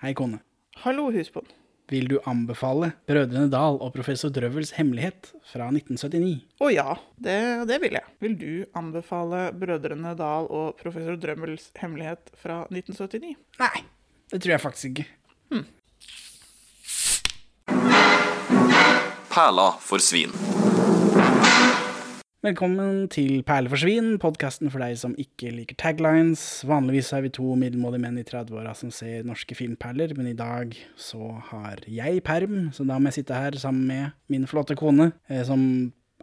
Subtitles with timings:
[0.00, 0.38] Hei, kone.
[0.80, 1.50] Hallo, husbond.
[1.92, 6.38] Vil du anbefale Brødrene Dal og Professor Drøvels hemmelighet fra 1979?
[6.56, 7.34] Å ja, det,
[7.68, 8.08] det vil jeg.
[8.24, 13.34] Vil du anbefale Brødrene Dal og Professor Drømmels hemmelighet fra 1979?
[13.60, 13.84] Nei,
[14.32, 15.06] det tror jeg faktisk ikke.
[19.28, 20.32] Perla for svin.
[22.40, 26.40] Velkommen til Perle for svin, podkasten for deg som ikke liker taglines.
[26.64, 30.72] Vanligvis er vi to middelmådige menn i 30-åra som ser norske filmperler, men i dag
[30.96, 35.10] så har jeg perm, så da må jeg sitte her sammen med min flotte kone,
[35.28, 35.60] eh, som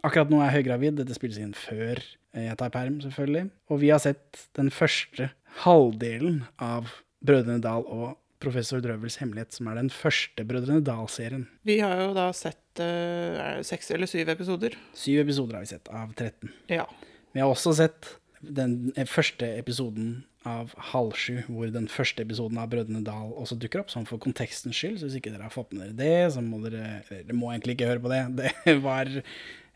[0.02, 0.98] akkurat nå er høygravid.
[0.98, 3.52] Dette spilles inn før eh, jeg tar perm, selvfølgelig.
[3.70, 5.30] Og vi har sett den første
[5.62, 6.90] halvdelen av
[7.22, 11.46] Brødrene Dal og Professor Drøvels hemmelighet, som er den første Brødrene Dal-serien.
[11.66, 14.76] Vi har jo da sett uh, seks eller syv episoder.
[14.96, 16.52] Syv episoder har vi sett, av 13.
[16.70, 16.86] Ja.
[17.34, 22.70] Vi har også sett den første episoden av Halv sju, hvor den første episoden av
[22.72, 25.00] Brødrene Dal også dukker opp, sånn for kontekstens skyld.
[25.00, 27.74] Så hvis ikke dere har fått med dere det, så må dere dere må egentlig
[27.76, 28.22] ikke høre på det.
[28.64, 29.10] Det var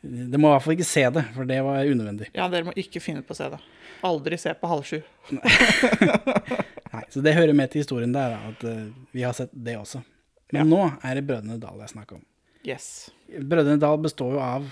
[0.02, 2.26] Dere må i hvert fall ikke se det, for det var unødvendig.
[2.34, 3.60] ja, dere må ikke finne på å se det.
[4.02, 4.96] Aldri se på halv sju.
[6.92, 10.02] Nei, Så det hører med til historien der, at eh, vi har sett det også.
[10.52, 10.68] Men Ja.
[10.68, 12.24] nå er det Brødrene Dal jeg snakker om.
[12.66, 13.10] Yes.
[13.32, 14.66] Brødrene Dal består jo av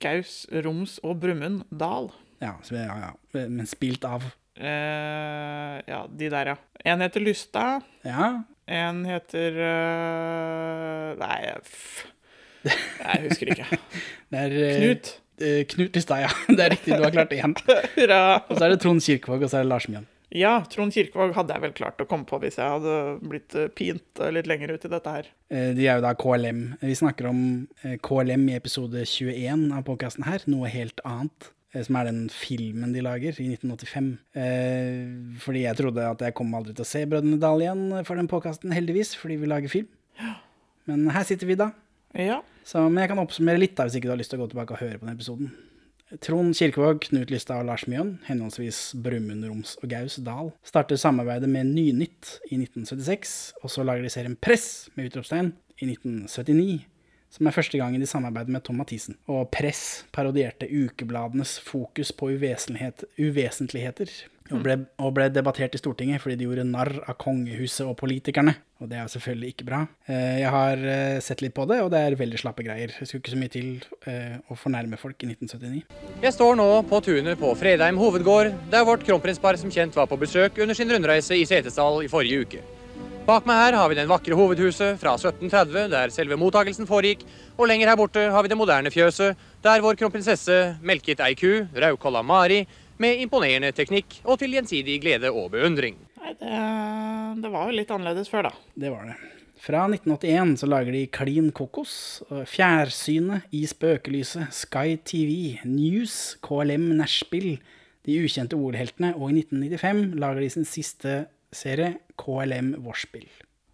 [0.00, 2.10] Gaus, Roms og Brumund Dal.
[2.40, 4.22] Ja, ja, ja men spilt av
[4.60, 6.56] uh, ja, de der, ja.
[6.84, 7.80] En heter Lysta.
[8.04, 12.06] Ja, En heter uh, Nei, f...
[12.66, 13.78] Jeg husker ikke.
[14.34, 15.12] er Knut.
[15.40, 16.30] Uh, Knut Lysta, ja.
[16.56, 17.54] Det er riktig, du har klart én.
[17.96, 18.20] Hurra.
[18.48, 20.08] Og så er det Trond Kirkevåg, og så er det Lars Mjøen.
[20.36, 23.70] Ja, Trond Kirkevåg hadde jeg vel klart å komme på hvis jeg hadde blitt eh,
[23.72, 25.28] pint eh, litt lenger ut i dette her.
[25.48, 26.62] Eh, De er jo da KLM.
[26.82, 27.40] Vi snakker om
[28.04, 31.52] KLM i episode 21 av podkasten her, noe helt annet.
[31.76, 34.06] Som er den filmen de lager i 1985.
[34.40, 38.16] Eh, fordi jeg trodde at jeg kom aldri til å se Brødrene Dal igjen for
[38.16, 39.90] den podkasten, heldigvis, fordi vi lager film.
[40.88, 41.66] Men her sitter vi da.
[42.16, 42.38] Ja.
[42.64, 44.52] Så, men jeg kan oppsummere litt da, hvis ikke du har lyst til å gå
[44.54, 45.50] tilbake og høre på den episoden.
[46.22, 51.48] Trond Kirkevåg, Knut Lystad og Lars Mjøen, henholdsvis Brumund, Roms og Gaus Dal, starter samarbeidet
[51.50, 53.32] med Nynytt i 1976,
[53.64, 55.50] og så lager de serien Press med utropstegn
[55.80, 56.84] i 1979,
[57.34, 59.18] som er første gangen de samarbeider med Tom Mathisen.
[59.26, 64.14] Og Press parodierte ukebladenes fokus på uvesentlighet, uvesentligheter,
[64.52, 68.54] og ble, og ble debattert i Stortinget fordi de gjorde narr av kongehuset og politikerne.
[68.82, 69.80] Og det er selvfølgelig ikke bra.
[70.06, 72.92] Eh, Jeg har eh, sett litt på det, og det er veldig slappe greier.
[72.92, 73.68] Det skulle ikke så mye til
[74.06, 75.82] eh, å fornærme folk i 1979.
[76.22, 80.20] Jeg står nå på tunet på Fredheim hovedgård, der vårt kronprinspar som kjent var på
[80.20, 82.64] besøk under sin rundreise i Setesdal i forrige uke.
[83.26, 87.24] Bak meg her har vi den vakre hovedhuset fra 1730, der selve mottakelsen foregikk,
[87.56, 89.34] og lenger her borte har vi det moderne fjøset,
[89.66, 92.60] der vår kronprinsesse melket ei ku, Raukolla Mari,
[93.02, 95.98] med imponerende teknikk og til gjensidig glede og beundring.
[96.20, 96.60] Nei, det,
[97.42, 98.54] det var jo litt annerledes før, da.
[98.74, 99.16] Det var det.
[99.66, 101.94] Fra 1981 så lager de Klin kokos,
[102.46, 107.56] Fjærsynet, I spøkelyset, Sky TV, News, KLM Nachspiel,
[108.06, 111.16] De ukjente ordheltene, og i 1995 lager de sin siste
[111.50, 113.26] serie, KLM Vorspiel.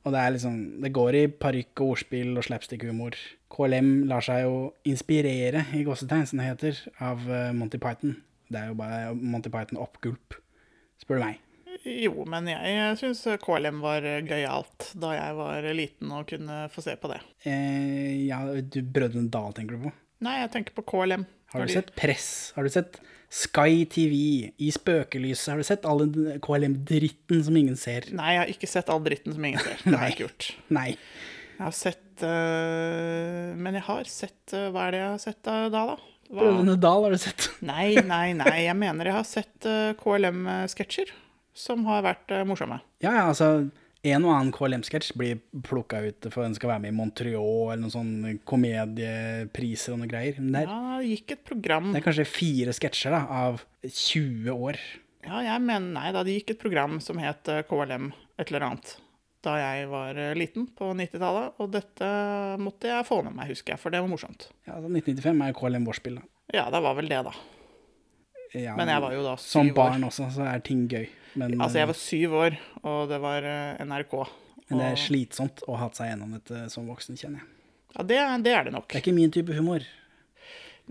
[0.06, 3.19] Og det er liksom, det går i parykk og ordspill og slapstick-humor.
[3.53, 4.56] KLM lar seg jo
[4.89, 8.16] inspirere, i gåsetegn, som det heter, av eh, Monty Python.
[8.52, 10.36] Det er jo bare Monty Python oppgulp,
[11.02, 11.40] spør du meg.
[11.88, 16.94] Jo, men jeg syns KLM var gøyalt da jeg var liten og kunne få se
[17.00, 17.18] på det.
[17.48, 19.94] Eh, ja, du, Brødrene Dal tenker du på?
[20.22, 21.24] Nei, jeg tenker på KLM.
[21.52, 22.52] Har du sett Press?
[22.56, 23.00] Har du sett
[23.32, 24.14] Sky TV?
[24.56, 25.50] I spøkelyset?
[25.50, 28.06] Har du sett all den KLM-dritten som ingen ser?
[28.14, 29.82] Nei, jeg har ikke sett all dritten som ingen ser.
[29.84, 30.48] Det har jeg ikke gjort.
[30.76, 30.88] Nei.
[31.56, 35.50] Jeg har sett uh, Men jeg har sett uh, Hva er det jeg har sett
[35.52, 36.11] uh, da, da?
[36.32, 37.50] Brødrene Dal har du sett?
[37.72, 38.65] Nei, nei, nei.
[38.65, 41.12] Jeg mener jeg har sett uh, KLM-sketsjer
[41.53, 42.81] som har vært uh, morsomme.
[43.04, 43.69] Ja, ja, altså
[44.03, 47.84] en og annen KLM-sketsj blir plukka ut for den skal være med i Montreal eller
[47.84, 50.41] noen sånn komediepriser og noe greier.
[50.41, 53.62] Men det er, Ja, det gikk et program det er kanskje fire sketsjer da, av
[53.87, 54.81] 20 år.
[55.22, 58.10] Ja, jeg mener Nei da, det gikk et program som het øh, KLM
[58.41, 58.97] et eller annet
[59.42, 62.09] da jeg var liten på 90-tallet, og dette
[62.62, 64.47] måtte jeg få med meg, husker jeg, for det var morsomt.
[64.68, 66.28] Ja, altså 1995 er KLM Vorspiel, da.
[66.53, 67.33] Ja, det var vel det, da.
[68.53, 69.49] Ja, Men jeg var jo da syv år.
[69.54, 69.75] Som år.
[69.78, 71.07] barn også, så er ting gøy.
[71.41, 73.47] Men, Altså, jeg var syv år, og det var
[73.81, 74.13] NRK.
[74.13, 74.69] NRK.
[74.69, 77.49] men det er slitsomt å ha hatt seg gjennom dette som voksen, kjenner jeg.
[77.97, 78.87] Ja, det, det er det nok.
[78.89, 79.84] Det er ikke min type humor.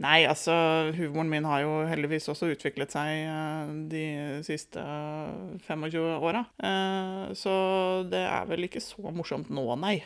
[0.01, 0.53] Nei, altså,
[0.95, 4.03] humoren min har jo heldigvis også utviklet seg eh, de
[4.47, 6.45] siste eh, 25 åra.
[6.63, 7.53] Eh, Så
[8.09, 9.99] det er vel ikke så morsomt nå, nei.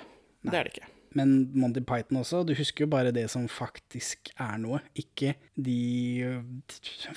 [0.44, 0.90] Det er det ikke.
[1.15, 5.79] Men Monty Python også, du husker jo bare det som faktisk er noe, ikke de
[6.27, 6.41] øh,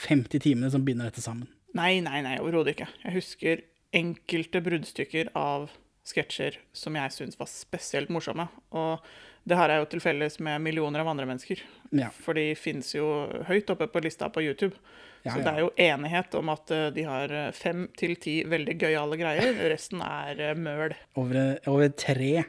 [0.07, 1.51] 50 timene som binder dette sammen.
[1.77, 2.89] Nei, nei, nei, overhodet ikke.
[3.05, 3.67] Jeg husker
[3.99, 5.69] enkelte bruddstykker av
[6.09, 8.49] sketsjer som jeg syns var spesielt morsomme.
[8.77, 9.05] Og
[9.49, 11.61] det har jeg jo til felles med millioner av andre mennesker.
[11.97, 12.11] Ja.
[12.13, 13.07] For de finnes jo
[13.49, 14.77] høyt oppe på lista på YouTube.
[15.25, 18.37] Ja, så det er jo enighet om at eh, de har eh, fem til ti
[18.49, 19.57] veldig gøyale greier.
[19.73, 20.95] Resten er eh, møl.
[21.19, 22.45] Over, over tre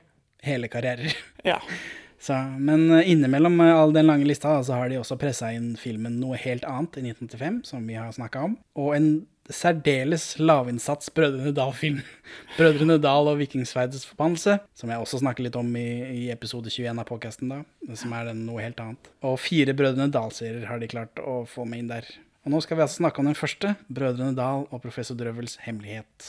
[0.45, 1.15] hele karrierer.
[1.43, 1.61] Ja.
[2.19, 5.71] Så, men eh, innimellom eh, all den lange lista så har de også pressa inn
[5.79, 8.57] filmen Noe helt annet i 1985, som vi har snakka om.
[8.75, 9.07] Og en
[9.49, 12.01] særdeles lavinnsats Brødrene Dal-film.
[12.57, 16.99] Brødrene Dal og Vikingsverdets forbannelse, som jeg også snakker litt om i, i episode 21
[16.99, 17.95] av podkasten, da.
[17.97, 19.11] Som er den Noe helt annet.
[19.23, 22.09] Og fire Brødrene Dal-serier har de klart å få med inn der.
[22.43, 26.27] Og nå skal vi altså snakke om den første, Brødrene Dal og Professor Drøvels hemmelighet.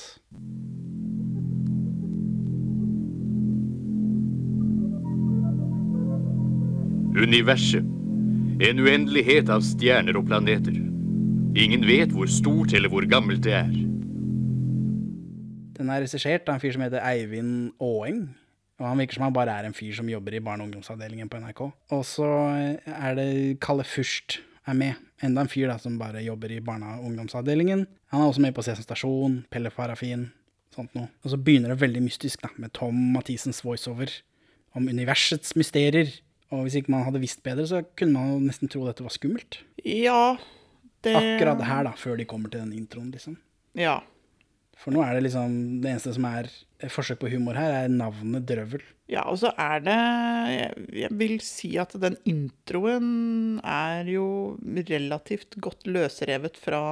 [7.16, 7.82] Universet.
[8.62, 10.76] En uendelighet av stjerner og planeter.
[11.58, 13.72] Ingen vet hvor stort eller hvor gammelt det er.
[15.74, 18.28] Den er regissert av en fyr som heter Eivind Aang.
[18.78, 21.28] Og han virker som han bare er en fyr som jobber i barne- og ungdomsavdelingen
[21.28, 21.64] på NRK.
[21.98, 22.30] Og så
[22.86, 23.28] er det
[23.64, 24.38] Kalle Fürst
[24.70, 24.94] er med.
[25.20, 27.86] Enda en fyr da som bare jobber i barne- og ungdomsavdelingen.
[28.14, 30.28] Han er også med på Sesam Stasjon, Pelle Farafin,
[30.76, 31.10] sånt noe.
[31.24, 34.14] Og så begynner det veldig mystisk da, med Tom Mathisens voiceover
[34.78, 36.20] om universets mysterier.
[36.50, 39.14] Og hvis ikke man hadde visst bedre, så kunne man jo nesten tro dette var
[39.14, 39.60] skummelt.
[39.86, 40.36] ja
[41.00, 43.38] det Akkurat her, da, før de kommer til den introen, liksom.
[43.78, 44.00] Ja.
[44.80, 46.48] For nå er det liksom Det eneste som er
[46.92, 48.82] forsøk på humor her, er navnet Drøvel.
[49.10, 54.26] Ja, og så er det jeg, jeg vil si at den introen er jo
[54.88, 56.82] relativt godt løsrevet fra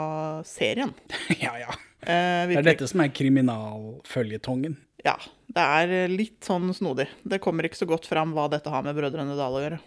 [0.49, 0.93] serien.
[1.45, 1.77] ja, ja.
[2.03, 4.77] Eh, Det er dette som er kriminalføljetongen.
[5.07, 5.17] Ja.
[5.49, 7.09] Det er litt sånn snodig.
[7.25, 9.79] Det kommer ikke så godt fram hva dette har med Brødrene Dal å gjøre.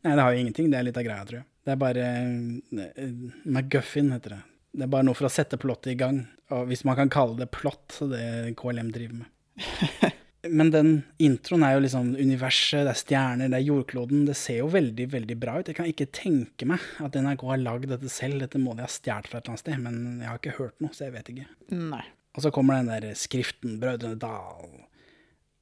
[0.00, 0.70] Nei, det har jo ingenting.
[0.72, 1.48] Det er litt av greia, tror jeg.
[1.66, 4.40] Det er bare uh, McGuffin, heter det.
[4.70, 6.22] Det er bare noe for å sette plottet i gang.
[6.54, 10.16] Og hvis man kan kalle det plott, det KLM driver med.
[10.56, 14.22] Men den introen er jo liksom universet, det er stjerner, det er jordkloden.
[14.30, 15.68] Det ser jo veldig, veldig bra ut.
[15.68, 18.40] Jeg kan ikke tenke meg at NRK har lagd dette selv.
[18.40, 20.80] Dette må de ha stjålet fra et eller annet sted, men jeg har ikke hørt
[20.80, 21.50] noe, så jeg vet ikke.
[21.76, 22.06] Nei.
[22.34, 24.70] Og så kommer den der skriften, Brødrene Dal.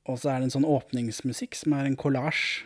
[0.04, 2.64] Og så er det en sånn åpningsmusikk som er en kollasj.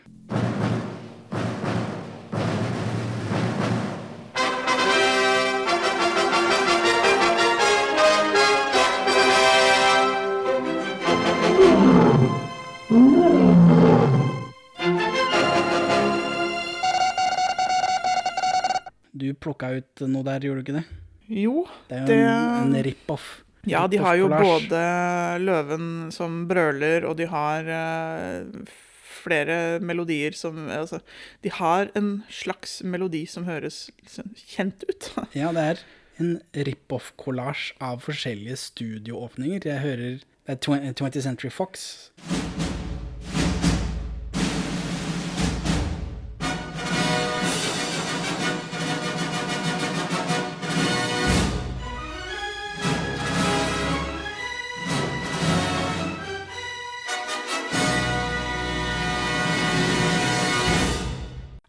[19.12, 20.84] Du plukka ut noe der, gjorde du ikke det?
[21.42, 23.44] Jo, Det er jo Det- en, en rip-off.
[23.68, 24.82] Ja, de har jo både
[25.42, 28.72] løven som brøler, og de har eh,
[29.22, 31.00] flere melodier som Altså,
[31.42, 35.12] de har en slags melodi som høres liksom kjent ut.
[35.38, 35.84] Ja, det er
[36.22, 36.34] en
[36.68, 39.64] rip-off-kollasj av forskjellige studioåpninger.
[39.64, 42.10] Jeg hører det er 20th Century Fox.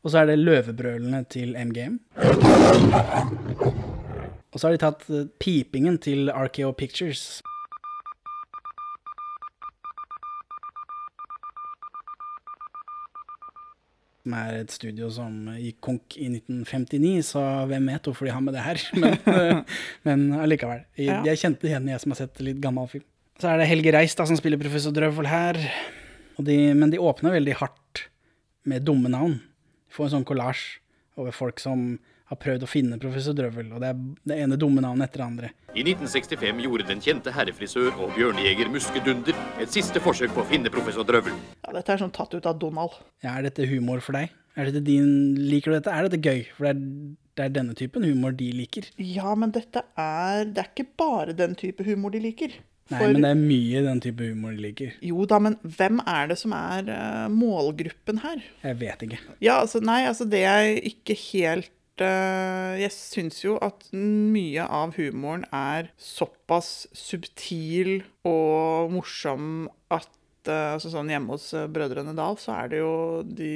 [0.03, 1.95] Og så er det løvebrølene til MGM.
[4.53, 7.39] Og så har de tatt eh, pipingen til RKO Pictures.
[14.23, 18.43] Som er et studio som gikk konk i 1959, så hvem vet hvorfor de har
[18.43, 18.83] med det her.
[19.01, 20.83] Men, eh, men allikevel.
[20.99, 23.07] Jeg, jeg kjente igjen, jeg som har sett litt gammel film.
[23.39, 25.57] Så er det Helge Reis da, som spiller professor Drøvel her.
[26.43, 28.05] De, men de åpner veldig hardt
[28.69, 29.39] med dumme navn.
[29.93, 30.63] Får en sånn kollasj
[31.21, 31.93] over folk som
[32.31, 33.97] har prøvd å finne professor Drøvel, og det er
[34.31, 35.49] det ene dumme navnet etter det andre.
[35.73, 40.47] I 1965 gjorde den kjente herrefrisør og bjørnejeger Muske Dunder et siste forsøk på å
[40.49, 41.35] finne professor Drøvel.
[41.61, 42.95] Ja, dette er sånn tatt ut av Donald.
[43.25, 44.33] Ja, er dette humor for deg?
[44.57, 45.93] Er dette din, liker du dette?
[45.93, 46.43] Er dette gøy?
[46.55, 46.81] For det er,
[47.37, 48.89] det er denne typen humor de liker.
[49.01, 52.53] Ja, men dette er Det er ikke bare den type humor de liker.
[52.91, 54.95] Nei, For- men det er mye den type humor det ligger.
[55.07, 58.41] Jo da, men hvem er det som er uh, målgruppen her?
[58.65, 59.19] Jeg vet ikke.
[59.39, 61.71] Ja, altså, nei, altså det er ikke helt
[62.03, 70.09] uh, Jeg syns jo at mye av humoren er såpass subtil og morsom at
[70.49, 73.51] eh, altså sånn Hjemme hos Brødrene Dal så er det jo De,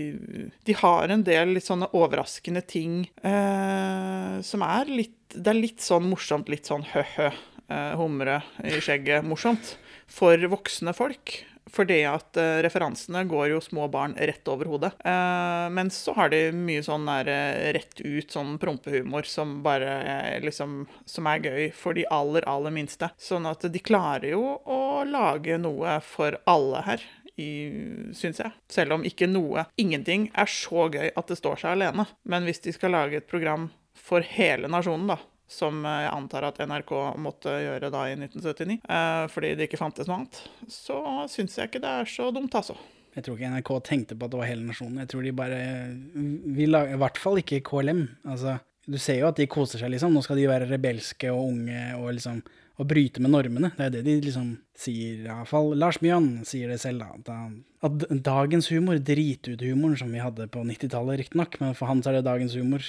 [0.70, 5.84] de har en del litt sånne overraskende ting eh, som er litt Det er litt
[5.84, 7.32] sånn morsomt, litt sånn hø-hø,
[7.68, 9.76] humre i skjegget morsomt
[10.08, 11.34] for voksne folk.
[11.74, 14.94] Fordi at uh, referansene går jo små barn rett over hodet.
[15.04, 19.98] Uh, men så har de mye sånn der uh, rett ut sånn prompehumor som bare
[20.08, 23.12] uh, liksom Som er gøy for de aller, aller minste.
[23.20, 27.08] Sånn at de klarer jo å lage noe for alle her.
[27.38, 28.54] Syns jeg.
[28.72, 32.08] Selv om ikke noe, ingenting, er så gøy at det står seg alene.
[32.26, 36.60] Men hvis de skal lage et program for hele nasjonen, da, som jeg antar at
[36.68, 41.00] NRK måtte gjøre da i 1979, eh, fordi det ikke fantes noe annet, så
[41.32, 42.76] syns jeg ikke det er så dumt, altså.
[43.18, 45.00] Jeg tror ikke NRK tenkte på at det var hele nasjonen.
[45.02, 45.62] Jeg tror de bare
[46.54, 48.04] vil lager I hvert fall ikke KLM.
[48.30, 50.14] Altså, du ser jo at de koser seg, liksom.
[50.14, 52.44] Nå skal de være rebelske og unge og liksom
[52.78, 53.72] å bryte med normene.
[53.78, 57.40] Det er det de liksom sier, iallfall Lars Mjøen sier det selv, da.
[57.86, 62.20] At, dagens humor, dritutehumoren som vi hadde på 90-tallet riktignok, men for han så er
[62.20, 62.86] det dagens humor.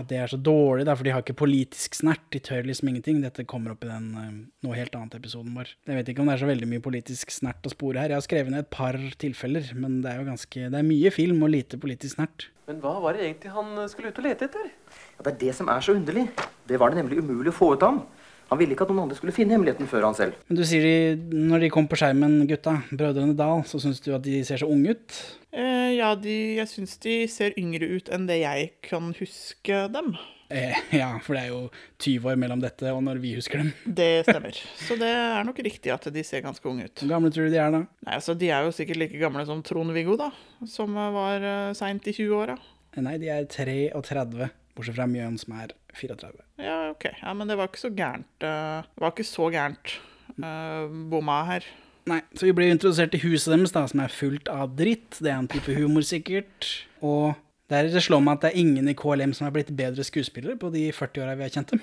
[0.00, 2.24] At det er så dårlig, da, for de har ikke politisk snert.
[2.32, 3.20] De tør liksom ingenting.
[3.24, 4.32] Dette kommer opp i den uh,
[4.64, 5.74] noe helt annet episoden vår.
[5.84, 8.14] Jeg vet ikke om det er så veldig mye politisk snert å spore her.
[8.14, 11.12] Jeg har skrevet ned et par tilfeller, men det er jo ganske Det er mye
[11.12, 12.48] film og lite politisk snert.
[12.66, 14.72] Men hva var det egentlig han skulle ut og lete etter?
[15.18, 16.30] Ja, det er det som er så underlig.
[16.66, 18.06] Det var det nemlig umulig å få ut av ham.
[18.50, 20.36] Han ville ikke at noen andre skulle finne hemmeligheten før han selv.
[20.46, 24.12] Men du sier de, når de kom på skjermen, gutta, brødrene Dal, så syns du
[24.14, 25.18] at de ser så unge ut?
[25.50, 30.14] Eh, ja, de, jeg syns de ser yngre ut enn det jeg kan huske dem.
[30.48, 31.62] Eh, ja, for det er jo
[31.98, 33.72] 20 år mellom dette og når vi husker dem.
[33.82, 34.60] Det stemmer.
[34.78, 37.02] Så det er nok riktig at de ser ganske unge ut.
[37.02, 37.82] Hvor gamle tror du de er da?
[38.06, 40.30] Nei, altså De er jo sikkert like gamle som Trond-Viggo, da.
[40.70, 42.54] Som var uh, seint i 20-åra.
[43.02, 44.48] Nei, de er 33.
[44.76, 46.44] Bortsett fra Mjøen, som er 34.
[46.60, 47.08] Ja, OK.
[47.22, 48.30] Ja, Men det var ikke så gærent.
[48.44, 49.96] Uh, det var ikke så gærent
[50.36, 51.66] uh, bomma her.
[52.06, 55.18] Nei, så vi blir introdusert til huset deres, da, som er fullt av dritt.
[55.18, 56.68] Det er en type humor, sikkert.
[57.02, 57.34] Og
[57.72, 60.58] der det slår meg at det er ingen i KLM som har blitt bedre skuespillere
[60.60, 61.82] på de 40 åra vi har kjent dem.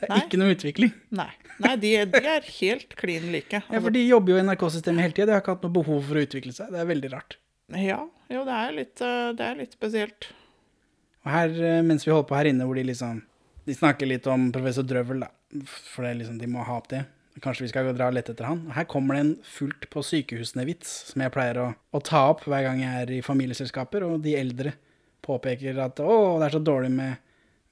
[0.00, 0.20] Det er Nei.
[0.24, 0.92] ikke noe utvikling.
[1.14, 1.30] Nei,
[1.62, 3.60] Nei de, de, er helt klin like.
[3.60, 5.28] Altså, ja, for de jobber jo i NRK-systemet hele tida.
[5.28, 6.72] De har ikke hatt noe behov for å utvikle seg.
[6.72, 7.36] Det er veldig rart.
[7.78, 8.00] Ja,
[8.32, 10.30] jo, det er litt, eh, det er litt spesielt.
[11.24, 13.22] Og her, eh, mens vi holder på her inne, hvor de liksom
[13.64, 15.30] De snakker litt om professor Drøvel, da.
[15.64, 17.06] For liksom, de må ha opp det.
[17.40, 18.60] Kanskje vi skal dra og lette etter han.
[18.68, 22.44] Og her kommer det en fullt på sykehusene-vits, som jeg pleier å, å, ta opp
[22.44, 24.74] hver gang jeg er i familieselskaper, og de eldre
[25.24, 27.16] påpeker at å, det er så dårlig med,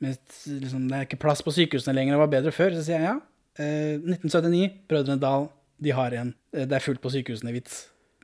[0.01, 0.17] med
[0.49, 2.73] liksom, Det er ikke plass på sykehusene lenger, det var bedre før.
[2.73, 3.19] Så sier jeg ja.
[3.61, 7.83] Eh, 1979, Brødrene Dal, de har en eh, Det er fullt på sykehusene-vits.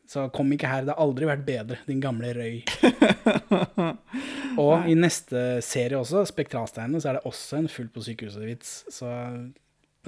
[0.08, 0.86] Så kom ikke her.
[0.86, 2.62] Det har aldri vært bedre, din gamle røy.
[4.64, 8.78] og i neste serie også, Spektralsteinene, så er det også en fullt på sykehuset-vits.
[8.94, 9.10] Så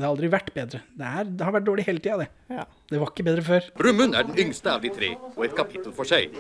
[0.01, 0.81] det har aldri vært bedre.
[0.97, 2.29] Det, er, det har vært dårlig hele tida, det.
[2.49, 2.65] Ja.
[2.89, 3.67] Det var ikke bedre før.
[3.77, 6.33] Brumund er den yngste av de tre, og et kapittel for seg.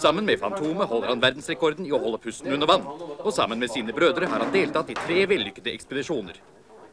[0.00, 2.88] Sammen med Fantomet holder han verdensrekorden i å holde pusten under vann.
[3.20, 6.42] Og sammen med sine brødre har han deltatt i tre vellykkede ekspedisjoner.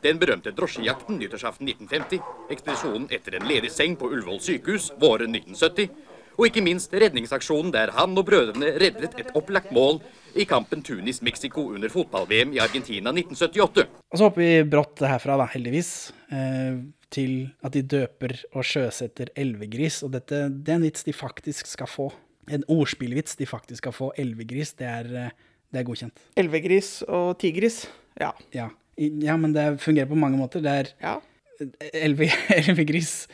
[0.08, 2.22] Den berømte drosjejakten nyttårsaften 1950,
[2.54, 5.90] ekspedisjonen etter en ledig seng på Ullevål sykehus våren 1970,
[6.38, 10.00] og ikke minst redningsaksjonen der han og brødrene reddet et opplagt mål
[10.38, 13.88] i kampen Tunis-Mexico under fotball-VM i Argentina 1978.
[14.08, 15.92] Og så hopper vi brått herfra, da, heldigvis,
[16.32, 16.80] eh,
[17.12, 17.36] til
[17.68, 20.00] at de døper og sjøsetter elvegris.
[20.08, 22.12] Og dette det er en vits de faktisk skal få.
[22.48, 24.14] En ordspillvits de faktisk skal få.
[24.16, 26.28] Elvegris, det er, eh, det er godkjent.
[26.40, 27.90] Elvegris og tigris,
[28.22, 28.32] ja.
[28.56, 28.72] ja.
[28.98, 30.64] Ja, men det fungerer på mange måter.
[30.64, 31.18] Det er ja.
[32.04, 33.28] elvegris.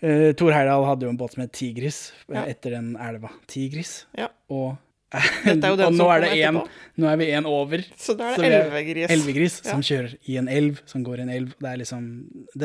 [0.00, 2.46] Uh, Tor Heyerdahl hadde jo en båt som het Tigris ja.
[2.46, 3.34] etter den elva.
[3.50, 4.06] Tigris.
[4.16, 4.30] Ja.
[4.48, 4.78] Og,
[5.50, 6.62] og nå, er en,
[6.96, 7.84] nå er vi én over.
[8.00, 9.12] Så da er det elvegris.
[9.12, 11.52] Elvegris som kjører i en elv, som går i en elv.
[11.60, 12.08] Det liksom,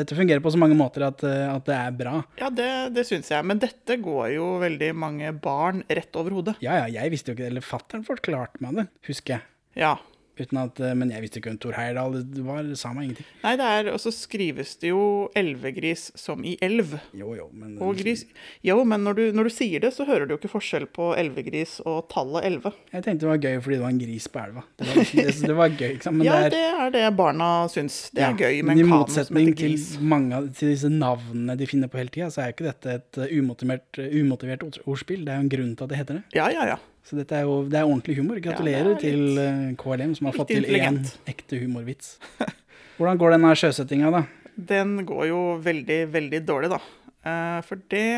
[0.00, 2.16] dette fungerer på så mange måter at, eh, at det er bra.
[2.40, 3.44] Ja, det, det syns jeg.
[3.44, 6.56] Men dette går jo veldig mange barn rett over hodet.
[6.64, 7.52] Ja, ja, jeg visste jo ikke det.
[7.52, 9.50] Eller fatter'n forklarte meg det, husker jeg.
[9.76, 9.98] Ja,
[10.36, 12.62] at, eh, men jeg visste ikke hvem Tor Heyerdahl det var.
[12.66, 13.28] Det sa meg ingenting.
[13.42, 15.02] Nei, det er, og så skrives det jo
[15.36, 16.96] elvegris som i elv.
[17.16, 17.76] Jo, jo, men...
[17.96, 18.26] Gris,
[18.66, 21.12] jo, men når du, når du, sier det, så hører du jo ikke forskjell på
[21.16, 22.74] elvegris og tallet elleve.
[22.92, 24.64] Jeg tenkte det var gøy fordi det var en gris på elva.
[24.76, 26.18] Det var, det, det var gøy, ikke sant?
[26.20, 28.00] Men ja, det er, det er, det barna syns.
[28.12, 29.86] Det er ja, gøy med en kano som heter gris.
[29.96, 32.68] Til mange av til disse navnene de finner på hele tida, så er jo ikke
[32.68, 35.24] dette et uh, umotivert, uh, umotivert ordspill.
[35.26, 36.26] Det er jo en grunn til at det heter det.
[36.36, 36.78] Ja, ja, ja.
[37.06, 38.40] Så dette er jo det er ordentlig humor.
[38.42, 42.16] Gratulerer ja, til eh, KLM, som har fått til én ekte humorvits.
[42.98, 44.24] Hvordan går denne sjøsettinga, da?
[44.56, 46.80] Den går jo veldig, veldig dårlig, da.
[47.26, 48.08] Eh, for det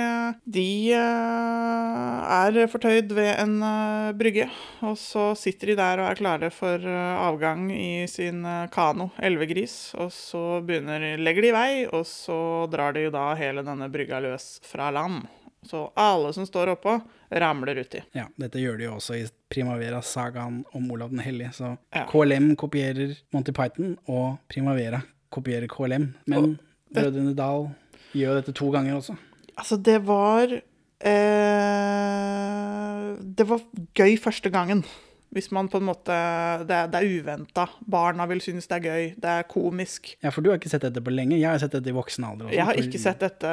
[0.48, 0.64] De
[0.96, 3.58] eh, er fortøyd ved en
[4.16, 4.48] brygge,
[4.80, 8.40] og så sitter de der og er klare for avgang i sin
[8.72, 9.76] kano, elvegris.
[10.00, 12.40] Og så begynner, legger de i vei, og så
[12.72, 15.28] drar de jo da hele denne brygga løs fra land.
[15.66, 17.00] Så alle som står oppå,
[17.30, 18.00] ramler uti.
[18.16, 21.52] Ja, dette gjør de jo også i Primavera-sagaen om Olav den hellige.
[21.56, 22.04] Så ja.
[22.08, 25.00] KLM kopierer Monty Python, og Primavera
[25.34, 26.14] kopierer KLM.
[26.30, 26.58] Men
[26.94, 27.68] Brødrene Dal
[28.16, 29.16] gjør dette to ganger også.
[29.58, 30.60] Altså, det var eh,
[33.18, 33.60] Det var
[33.98, 34.84] gøy første gangen.
[35.34, 36.14] Hvis man på en måte
[36.64, 37.66] Det, det er uventa.
[37.84, 39.08] Barna vil synes det er gøy.
[39.20, 40.14] Det er komisk.
[40.24, 41.36] Ja, for du har ikke sett dette på lenge.
[41.36, 42.56] Jeg har sett dette i voksen alder også.
[42.56, 43.52] Jeg har ikke sett dette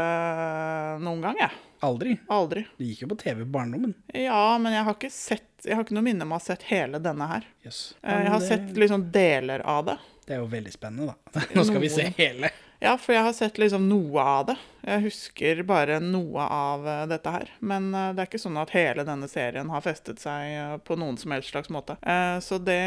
[1.04, 1.52] noen gang, jeg.
[1.86, 2.16] Aldri.
[2.32, 2.64] Aldri.
[2.80, 3.92] Det gikk jo på TV i barndommen.
[4.16, 6.64] Ja, men jeg har ikke sett Jeg har ikke noe minne om å ha sett
[6.70, 7.46] hele denne her.
[7.66, 7.82] Jøss.
[8.04, 9.98] Eh, Jeg har det, sett liksom deler av det.
[10.28, 11.42] det er jo veldig spennende, da.
[11.58, 12.52] Nå skal vi se hele.
[12.84, 14.56] Ja, for jeg har sett liksom noe av det.
[14.86, 17.52] Jeg husker bare noe av eh, dette her.
[17.66, 20.98] Men eh, det er ikke sånn at hele denne serien har festet seg eh, på
[21.00, 21.98] noen som helst slags måte.
[22.44, 22.82] Så det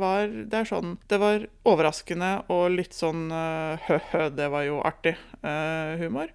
[0.00, 5.14] var Det er sånn Det var overraskende og litt sånn hø-hø, det var jo artig
[6.00, 6.32] humor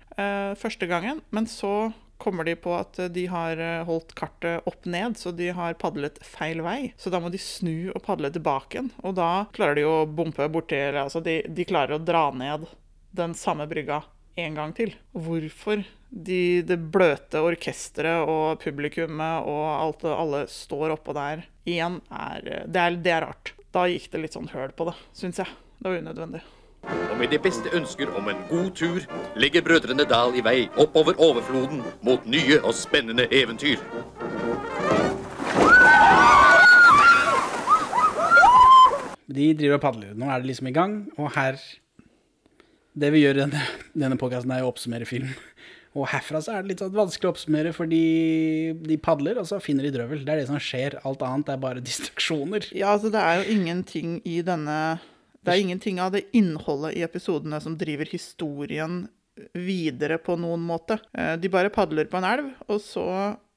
[0.60, 1.22] første gangen.
[1.34, 1.92] Men så
[2.22, 6.62] kommer de på at de har holdt kartet opp ned, så de har padlet feil
[6.66, 6.94] vei.
[7.02, 8.92] Så da må de snu og padle tilbake igjen.
[9.02, 12.70] Og da klarer de å bompe borti altså de, de klarer å dra ned
[13.12, 14.02] den samme brygga
[14.40, 14.94] en gang til.
[15.12, 22.48] Hvorfor de, det bløte orkesteret og publikummet og alt, alle står oppå der igjen, er
[22.68, 23.54] det, er det er rart.
[23.72, 25.52] Da gikk det litt sånn høl på det, syns jeg.
[25.80, 26.42] Det var unødvendig.
[26.82, 29.04] Og med de beste ønsker om en god tur
[29.40, 33.80] legger brødrene Dal i vei oppover overfloden mot nye og spennende eventyr.
[39.32, 40.18] De driver og padler.
[40.18, 41.62] Nå er det liksom i gang, og her
[42.98, 43.62] Det vi gjør i denne,
[43.96, 45.30] denne podkasten, er å oppsummere film.
[45.96, 48.02] Og herfra så er det litt sånn vanskelig å oppsummere, fordi
[48.80, 50.22] de padler, og så finner de drøvel.
[50.24, 50.98] Det er det som skjer.
[51.08, 52.70] Alt annet er bare distraksjoner.
[52.76, 54.78] Ja, altså det er jo ingenting i denne
[55.42, 59.06] Det er ingenting av det innholdet i episodene som driver historien
[59.58, 61.00] videre på noen måte.
[61.18, 63.08] Eh, De bare padler på en elv, og så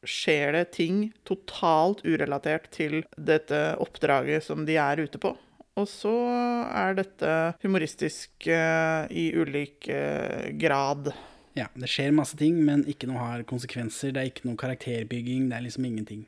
[0.05, 5.33] skjer det ting totalt urelatert til dette oppdraget som de er ute på.
[5.81, 6.13] Og så
[6.71, 7.31] er dette
[7.65, 11.11] humoristisk eh, i ulik eh, grad.
[11.59, 14.15] Ja, det skjer masse ting, men ikke noe har konsekvenser.
[14.15, 15.49] Det er ikke noe karakterbygging.
[15.51, 16.25] Det er liksom ingenting.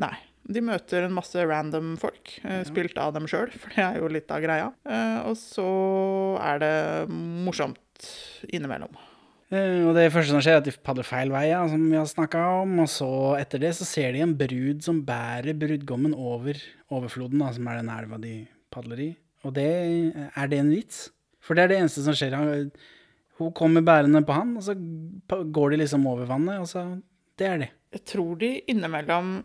[0.00, 0.14] Nei.
[0.50, 2.62] De møter en masse random folk, ja.
[2.66, 4.70] spilt av dem sjøl, for det er jo litt av greia.
[4.88, 5.68] Eh, og så
[6.40, 6.74] er det
[7.12, 8.08] morsomt
[8.48, 8.96] innimellom.
[9.52, 11.98] Eh, Og det første som skjer, er at de padler feil vei, ja, som vi
[11.98, 12.78] har snakka om.
[12.84, 16.60] Og så etter det så ser de en brud som bærer brudgommen over
[16.92, 18.34] overfloden, da, som er den elva de
[18.72, 19.10] padler i.
[19.46, 19.68] Og det
[20.36, 21.08] er det en vits?
[21.40, 22.36] For det er det eneste som skjer.
[23.40, 26.88] Hun kommer bærende på han, og så går de liksom over vannet, og så
[27.40, 27.70] Det er det.
[27.94, 29.38] Jeg tror de innimellom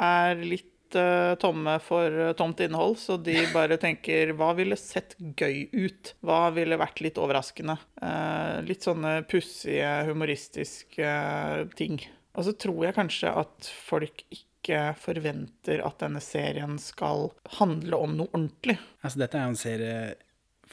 [0.00, 5.12] er litt uh, tomme for uh, tomt innhold, så de bare tenker hva ville sett
[5.20, 6.14] gøy ut?
[6.24, 7.76] Hva ville vært litt overraskende?
[8.00, 12.00] Uh, litt sånne pussige, humoristiske eh, ting.
[12.34, 14.53] Og så tror jeg kanskje at folk ikke
[15.00, 18.78] forventer at denne serien skal handle om noe ordentlig.
[19.04, 19.98] Altså, dette er jo en serie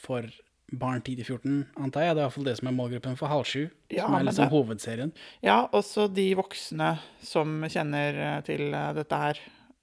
[0.01, 0.27] for
[0.71, 2.15] barn 10-14, antar jeg.
[2.15, 4.23] Det er i hvert fall det som er målgruppen for Halv sju, Ja, som er
[4.23, 5.11] liksom det- hovedserien.
[5.43, 9.39] Ja, også de voksne som kjenner eh, til eh, dette her,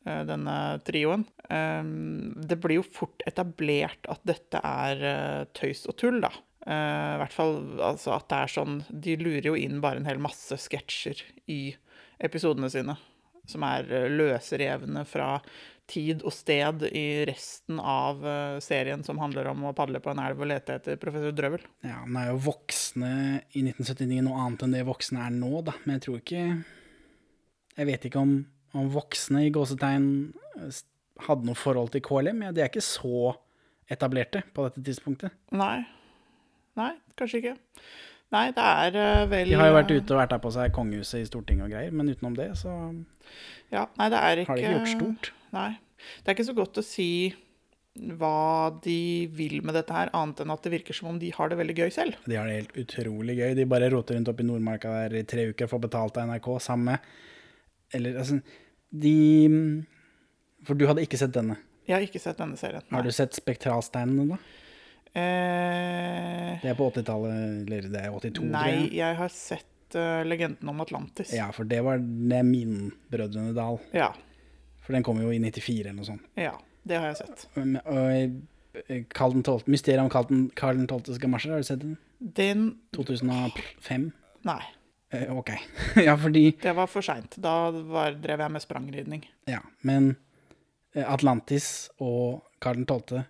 [0.06, 1.26] eh, denne trioen.
[1.50, 1.82] Eh,
[2.48, 6.30] Det blir jo fort etablert at dette er tøys og tull, da.
[6.68, 10.18] I hvert fall altså at det er sånn De lurer jo inn bare en hel
[10.18, 11.74] masse sketsjer i
[12.20, 12.96] episodene sine.
[13.48, 15.36] Som er eh, løsrevne fra
[15.88, 20.20] tid og sted i resten av eh, serien som handler om å padle på en
[20.22, 21.64] elv og lete etter professor Drøvel.
[21.86, 23.12] Ja, men er jo voksne
[23.56, 25.76] i 1979 noe annet enn det voksne er nå, da.
[25.84, 26.44] Men jeg tror ikke
[27.78, 28.32] Jeg vet ikke om,
[28.74, 30.08] om voksne i gåsetegn
[30.58, 30.80] eh,
[31.28, 32.44] hadde noe forhold til KLM.
[32.46, 33.32] Ja, de er ikke så
[33.88, 35.32] etablerte på dette tidspunktet.
[35.56, 35.86] Nei.
[36.78, 37.54] Nei, kanskje ikke.
[38.34, 40.72] Nei, det er eh, vel De har jo vært ute og vært der på seg
[40.76, 42.72] kongehuset i Stortinget og greier, men utenom det så
[43.72, 45.30] Ja, nei, det ikke har de ikke gjort stort.
[45.56, 45.70] Nei.
[46.22, 47.10] Det er ikke så godt å si
[47.98, 51.50] hva de vil med dette her, annet enn at det virker som om de har
[51.50, 52.18] det veldig gøy selv.
[52.28, 53.56] De har det helt utrolig gøy.
[53.58, 56.48] De bare roter rundt opp i Nordmarka der i tre uker får betalt av NRK
[56.62, 58.38] sammen med Eller altså
[58.92, 59.16] De
[60.66, 61.58] For du hadde ikke sett denne.
[61.88, 62.84] Jeg har ikke sett denne serien.
[62.92, 64.67] Har du sett Spektralsteinene, da?
[65.18, 68.92] Eh, Det er på 80-tallet, eller det er 82, tror nei, jeg.
[68.98, 71.32] jeg har sett uh, Legenden om Atlantis.
[71.34, 73.80] Ja, for det var det min Brødrene Dal.
[73.96, 74.12] ja.
[74.88, 76.22] For den kom jo i 94 eller noe sånt.
[76.40, 76.54] Ja,
[76.88, 77.42] det har jeg sett.
[77.60, 81.18] Og, og eh, Karl 12, Mysteriet om Karl den, Karl den 12.
[81.20, 81.98] gamasjer, har du sett den?
[82.18, 82.62] Den
[82.96, 84.10] 2005?
[84.48, 84.62] Nei,
[85.10, 85.50] Eh, ok.
[86.04, 87.36] ja, fordi det var for seint.
[87.40, 89.22] Da var, drev jeg med sprangridning.
[89.48, 90.10] Ja, men
[90.92, 93.22] eh, Atlantis og Karl den 12.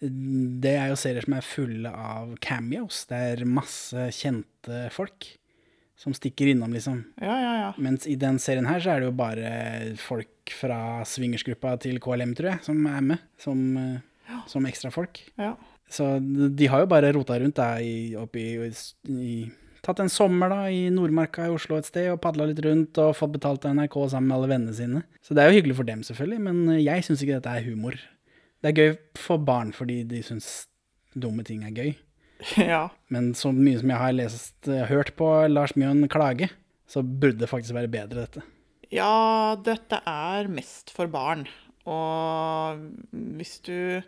[0.00, 3.04] Det er jo serier som er fulle av cameos.
[3.08, 5.30] Det er masse kjente folk
[5.96, 6.98] som stikker innom, liksom.
[7.22, 7.70] Ja, ja, ja.
[7.80, 9.52] Mens i den serien her så er det jo bare
[10.00, 13.24] folk fra swingersgruppa til KLM, tror jeg, som er med.
[13.40, 13.62] Som,
[14.28, 14.42] ja.
[14.50, 15.24] som ekstrafolk.
[15.40, 15.54] ja.
[15.86, 18.70] Så de har jo bare rota rundt da i, oppi, i,
[19.06, 19.34] i
[19.86, 23.14] tatt en sommer da i Nordmarka i Oslo et sted og padla litt rundt og
[23.14, 25.04] fått betalt av NRK sammen med alle vennene sine.
[25.22, 28.00] Så det er jo hyggelig for dem, selvfølgelig, men jeg syns ikke dette er humor.
[28.62, 30.66] Det er gøy for barn fordi de syns
[31.16, 31.94] dumme ting er gøy.
[32.72, 32.86] ja.
[33.12, 34.56] Men så mye som jeg har lest,
[34.90, 36.50] hørt på Lars Mjøen klage,
[36.86, 38.44] så burde det faktisk være bedre, dette.
[38.92, 41.46] Ja, dette er mest for barn.
[41.86, 42.82] Og
[43.38, 44.02] hvis du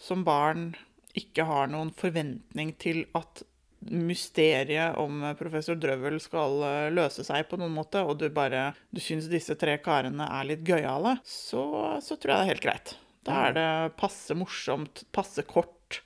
[0.00, 0.72] som barn
[1.18, 3.42] ikke har noen forventning til at
[3.88, 9.00] mysteriet om professor Drøvel skal eh, løse seg på noen måte, og du bare du
[9.02, 11.62] syns disse tre karene er litt gøyale, så,
[12.02, 12.96] så tror jeg det er helt greit.
[13.28, 13.68] Da er det
[14.00, 16.00] passe morsomt, passe kort.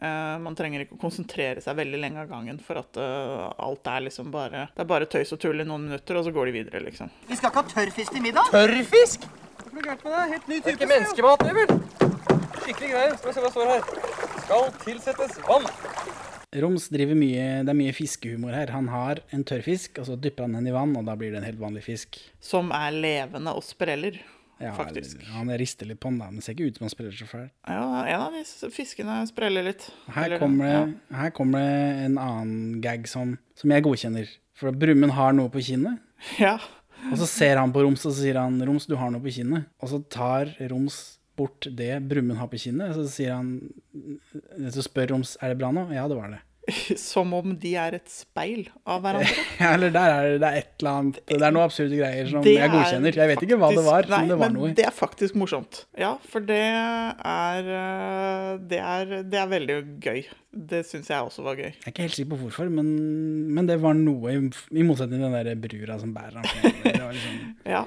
[0.00, 3.86] Eh, man trenger ikke å konsentrere seg veldig lenge av gangen for at eh, alt
[3.86, 6.50] er liksom bare Det er bare tøys og tull i noen minutter, og så går
[6.50, 7.12] de videre, liksom.
[7.28, 8.50] Vi skal ikke ha tørrfisk til middag.
[8.50, 9.28] Tørrfisk?
[9.62, 10.24] Hva er det gærent med det?
[10.34, 10.64] Helt ny type.
[10.64, 12.12] Det er ikke menneskemat, det, vel?
[12.64, 13.16] Skikkelig greier.
[13.20, 13.88] Skal vi se hva står her.
[14.44, 15.70] Skal tilsettes vann.
[16.54, 18.70] Roms driver mye Det er mye fiskehumor her.
[18.74, 21.40] Han har en tørrfisk, og så dypper han den i vann, og da blir det
[21.42, 22.18] en helt vanlig fisk.
[22.42, 24.20] Som er levende og spreller,
[24.62, 25.22] Ja, faktisk.
[25.34, 27.26] Han rister litt på den, da, men det ser ikke ut som han spiller så
[27.26, 27.50] fælt.
[27.66, 29.88] Ja, en av de fiskene spreller litt.
[30.14, 30.84] Her kommer, kommer, ja.
[30.86, 34.30] det, her kommer det en annen gag som, som jeg godkjenner.
[34.54, 35.98] For Brumund har noe på kinnet,
[36.44, 36.54] Ja.
[37.10, 39.34] og så ser han på Roms, og så sier han 'Roms, du har noe på
[39.34, 39.66] kinnet'.
[39.82, 43.58] Og så tar Roms bort det Brumund har på kinnet, og så sier han
[44.70, 46.40] Så spør Roms 'Er det bra nå?' Ja, det var det.
[47.00, 49.32] Som om de er et speil av hverandre.
[49.60, 52.44] Ja, eller der er det, er et eller annet Det er noe absurde greier som
[52.44, 53.10] Det jeg godkjenner.
[53.12, 54.70] er Jeg vet ikke hva det var, nei, men det var men noe.
[54.78, 55.82] Det er faktisk morsomt.
[56.00, 60.22] Ja, for det er eh, Det er, det er veldig gøy.
[60.54, 61.70] Det syns jeg også var gøy.
[61.72, 62.88] Jeg er ikke helt sikker på hvorfor, men,
[63.56, 64.38] men det var noe, i,
[64.78, 67.10] i motsetning til den der brura som bærer ham.
[67.10, 67.40] liksom,
[67.74, 67.84] Ja.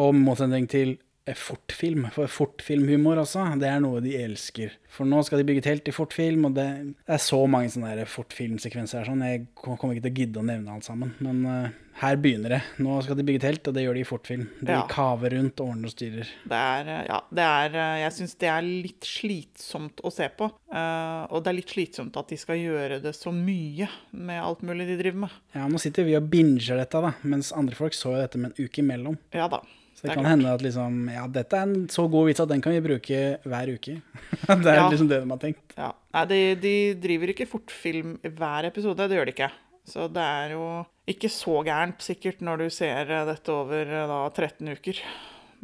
[0.00, 0.96] og motsetning til
[1.34, 4.76] fortfilm, for fortfilmhumor også, det er noe de elsker.
[4.86, 6.66] For nå skal de bygge telt i fortfilm, og det,
[7.02, 9.24] det er så mange sånne der fortfilmsekvenser her, sånn.
[9.26, 11.66] Jeg kommer ikke til å gidde å nevne alt sammen, men uh,
[11.98, 12.60] her begynner det.
[12.78, 14.46] Nå skal de bygge telt, og det gjør de i fortfilm.
[14.60, 14.82] De Ja.
[14.92, 16.28] kaver rundt ordner og styrer.
[16.46, 20.28] Det er, eh, ja, det er eh, Jeg syns det er litt slitsomt å se
[20.36, 20.50] på.
[20.70, 24.60] Uh, og det er litt slitsomt at de skal gjøre det så mye med alt
[24.62, 25.40] mulig de driver med.
[25.56, 28.52] Ja, nå sitter vi og binger dette, da, mens andre folk så jo dette med
[28.52, 29.16] en uke imellom.
[29.34, 29.62] Ja da.
[29.96, 30.30] Så det, Det kan klart.
[30.34, 33.20] hende at liksom, ja, dette er en så god vits at den kan vi bruke
[33.48, 33.94] hver uke.
[34.46, 34.88] det er Ja.
[34.92, 35.72] liksom det de har tenkt.
[35.78, 35.92] Ja.
[36.12, 39.50] Nei, de, de driver ikke fortfilm hver episode, det gjør de ikke.
[39.88, 40.66] Så det er jo
[41.08, 45.00] ikke så gærent sikkert når du ser eh, dette over eh, da 13 uker.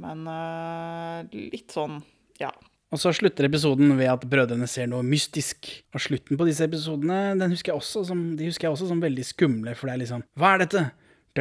[0.00, 1.98] Men uh, litt sånn,
[2.40, 2.48] ja.
[2.92, 5.68] Og så slutter episoden ved at brødrene ser noe mystisk.
[5.96, 9.00] Og slutten på disse episodene den husker jeg også som, de husker jeg også som
[9.04, 10.82] veldig skumle, for det er liksom Hva er dette?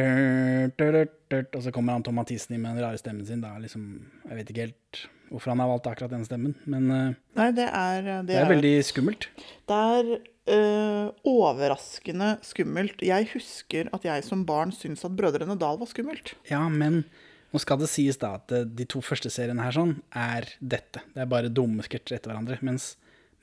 [0.00, 3.42] Og så kommer han Tom Mathisen inn med den rare stemmen sin.
[3.42, 3.88] Liksom,
[4.28, 5.02] jeg vet ikke helt
[5.32, 8.50] hvorfor han har valgt akkurat den stemmen, men eh, Nei, det er Det, det er
[8.50, 9.28] veldig skummelt.
[9.68, 13.00] Det er øh, overraskende skummelt.
[13.04, 16.34] Jeg husker at jeg som barn syntes at Brødrene Dal var skummelt.
[16.50, 17.04] Ja, men
[17.52, 21.04] nå skal det sies da at eh, de to første seriene her sånn er dette.
[21.12, 22.60] Det er bare dumme sketsjer etter hverandre.
[22.64, 22.94] Mens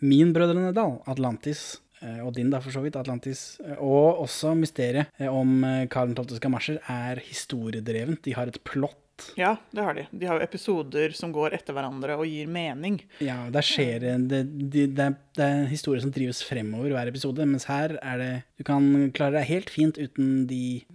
[0.06, 1.89] min Brødrene Dal, Atlantis, eh,
[2.24, 6.16] og din da for så vidt, Atlantis, eh, og også mysteriet eh, om eh, Karl
[6.16, 6.40] 12.
[6.44, 8.24] Gamasjer, er historiedrevent.
[8.26, 8.98] De har et plott.
[9.36, 10.06] Ja, det har de.
[10.16, 13.02] De har jo episoder som går etter hverandre og gir mening.
[13.20, 14.40] Ja, der skjer det, det,
[14.72, 15.10] det, det,
[15.44, 19.42] er, en historie som drives fremover hver episode, mens her er det Du kan klare
[19.42, 20.86] deg helt fint uten de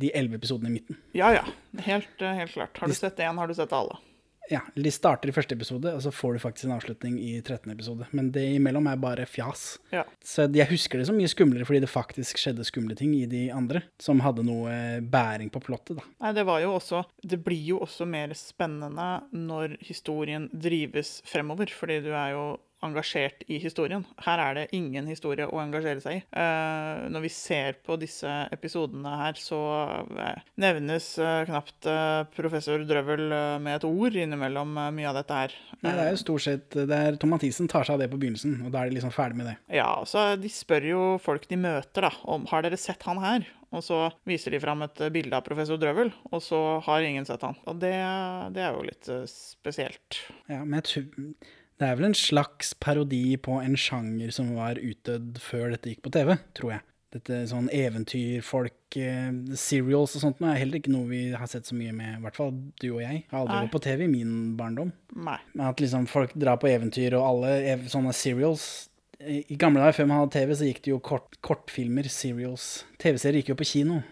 [0.00, 0.98] de elleve episodene i midten.
[1.16, 1.44] Ja, ja.
[1.84, 2.80] Helt, eh, helt klart.
[2.80, 4.00] Har du sett én, har du sett alle.
[4.50, 7.70] Ja, De starter i første episode, og så får du faktisk en avslutning i 13.
[7.72, 8.08] episode.
[8.12, 9.78] Men det imellom er bare fjas.
[9.94, 10.04] Ja.
[10.24, 13.46] Så jeg husker det så mye skumlere fordi det faktisk skjedde skumle ting i de
[13.54, 16.06] andre, som hadde noe bæring på plottet, da.
[16.24, 21.70] Nei, det var jo også Det blir jo også mer spennende når historien drives fremover,
[21.72, 22.44] fordi du er jo
[22.84, 24.04] engasjert i historien.
[24.24, 26.22] Her er det ingen historie å engasjere seg i.
[26.36, 29.60] Uh, når vi ser på disse episodene her, så
[30.20, 33.26] eh, nevnes uh, knapt uh, professor Drøvel
[33.64, 35.56] med et ord innimellom mye av dette her.
[35.80, 38.20] Nei, det er jo stort sett det er Tom Mathisen tar seg av det på
[38.20, 39.56] begynnelsen, og da er de liksom ferdig med det.
[39.80, 43.46] Ja, så De spør jo folk de møter, da, om har dere sett han her.
[43.74, 47.42] Og så viser de fram et bilde av professor Drøvel, og så har ingen sett
[47.42, 47.56] han.
[47.66, 47.96] Og det,
[48.54, 50.20] det er jo litt spesielt.
[50.46, 51.08] Ja, men jeg tror
[51.80, 56.04] Det er vel en slags parodi på en sjanger som var utdødd før dette gikk
[56.04, 56.84] på TV, tror jeg.
[57.14, 61.68] Dette sånn eventyrfolk, eh, serials og sånt, nå er heller ikke noe vi har sett
[61.68, 62.50] så mye med, i hvert fall
[62.82, 63.22] du og jeg.
[63.30, 64.90] Har aldri vært gått på TV i min barndom.
[65.14, 65.38] Nei.
[65.54, 68.88] Men at liksom folk drar på eventyr, og alle ev sånne serials
[69.22, 72.84] I i gamle dager, før man hadde TV, så gikk det jo kort, kortfilmer, serials.
[72.98, 74.02] TV-serier gikk jo på kino.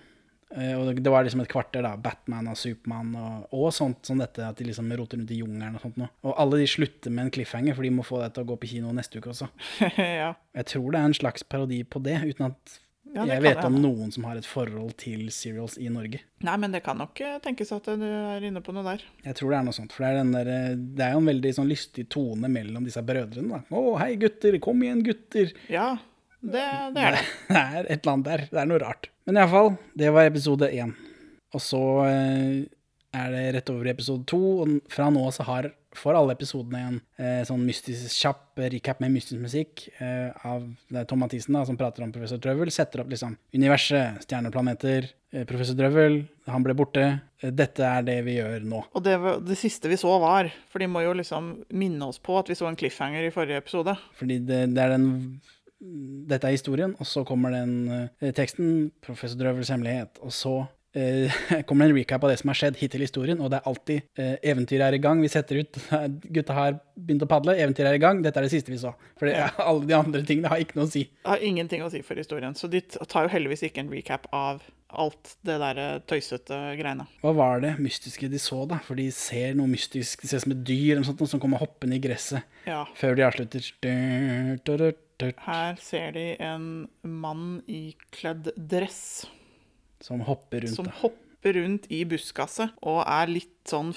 [0.56, 1.94] Eh, og det var liksom et kvarter, da.
[2.00, 4.44] Batman og Supermann og, og sånt som dette.
[4.44, 6.12] At de liksom roter rundt i jungelen og sånt noe.
[6.26, 8.60] Og alle de slutter med en cliffhanger, for de må få deg til å gå
[8.62, 9.50] på kino neste uke også.
[9.96, 10.32] ja.
[10.58, 12.78] Jeg tror det er en slags parodi på det, uten at
[13.12, 16.22] Ja, jeg vet om noen som har et forhold til serials i Norge.
[16.46, 19.02] Nei, men det kan nok eh, tenkes at du er inne på noe der.
[19.26, 19.92] Jeg tror det er noe sånt.
[19.92, 23.02] For det er, den der, det er jo en veldig sånn lystig tone mellom disse
[23.04, 23.58] brødrene.
[23.58, 23.60] da.
[23.68, 24.56] 'Å, hei, gutter.
[24.64, 25.90] Kom igjen, gutter.' Ja,
[26.42, 27.24] det, det er det.
[27.48, 28.44] Det er et eller annet der.
[28.50, 29.10] Det er noe rart.
[29.28, 30.94] Men iallfall, det var episode én.
[31.52, 32.64] Og så eh,
[33.12, 36.80] er det rett over i episode to, og fra nå så har for alle episodene
[36.80, 41.56] en eh, sånn mystisk kjapp recap med mystisk musikk eh, av det er Tom Mathisen
[41.56, 42.72] da, som prater om professor Drøvel.
[42.72, 47.06] Setter opp liksom universet, stjerneplaneter, eh, professor Drøvel, han ble borte.
[47.42, 48.84] Dette er det vi gjør nå.
[48.96, 52.38] Og det, det siste vi så var For de må jo liksom minne oss på
[52.38, 53.96] at vi så en cliffhanger i forrige episode.
[54.16, 55.10] Fordi det, det er den
[55.82, 57.72] Dette er historien, og så kommer den
[58.22, 60.52] eh, teksten, professor Drøvels hemmelighet, og så
[60.94, 61.32] eh,
[61.66, 63.66] kommer det en recap av det som har skjedd hittil i historien, og det er
[63.72, 65.80] alltid eh, eventyret er i gang, vi setter ut,
[66.38, 68.92] gutta har begynt å padle, eventyret er i gang, dette er det siste vi så.
[69.18, 69.34] For det,
[69.68, 71.08] alle de andre tingene har ikke noe å si.
[71.18, 72.54] Det har ingenting å si for historien.
[72.54, 74.62] Så de tar jo heldigvis ikke en recap av
[75.02, 77.06] alt det der eh, tøysete greiene.
[77.24, 78.78] Hva var det mystiske de så da?
[78.86, 81.62] For de ser noe mystisk, de ser som et dyr eller noe sånt, som kommer
[81.64, 82.82] hoppende i gresset, Ja.
[82.94, 83.72] før de avslutter.
[85.46, 86.66] Her ser de en
[87.02, 89.26] mann ikledd dress
[90.02, 90.74] som hopper rundt.
[90.76, 90.92] som da.
[91.42, 93.90] Hopper rundt i buskaset og er litt sånn.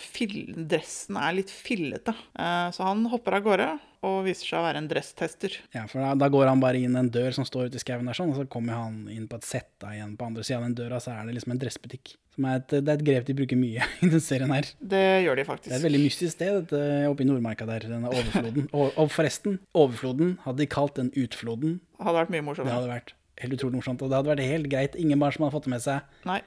[0.67, 2.13] Dressen er litt fillete.
[2.38, 3.67] Eh, Så han hopper av gårde
[4.05, 5.51] og viser seg å være en dresstester.
[5.73, 8.05] Ja, for da, da går han bare inn en dør som står ute i skauen
[8.05, 10.60] der, sånn, og så kommer han inn på et sett da igjen på andre sida
[10.60, 12.13] av den døra, så er det liksom en dressbutikk.
[12.36, 14.69] Som er et, det er et grep de bruker mye i den serien her.
[14.79, 15.69] Det gjør de faktisk.
[15.71, 18.69] Det er et veldig mystisk sted dette, oppe i Nordmarka der, denne overfloden.
[18.73, 21.79] Og, og forresten, overfloden hadde de kalt den utfloden.
[22.01, 24.99] Hadde vært mye Det hadde vært helt utrolig morsomt, og det hadde vært helt greit.
[25.01, 26.13] Ingen barn som hadde fått det med seg.
[26.29, 26.41] Nei.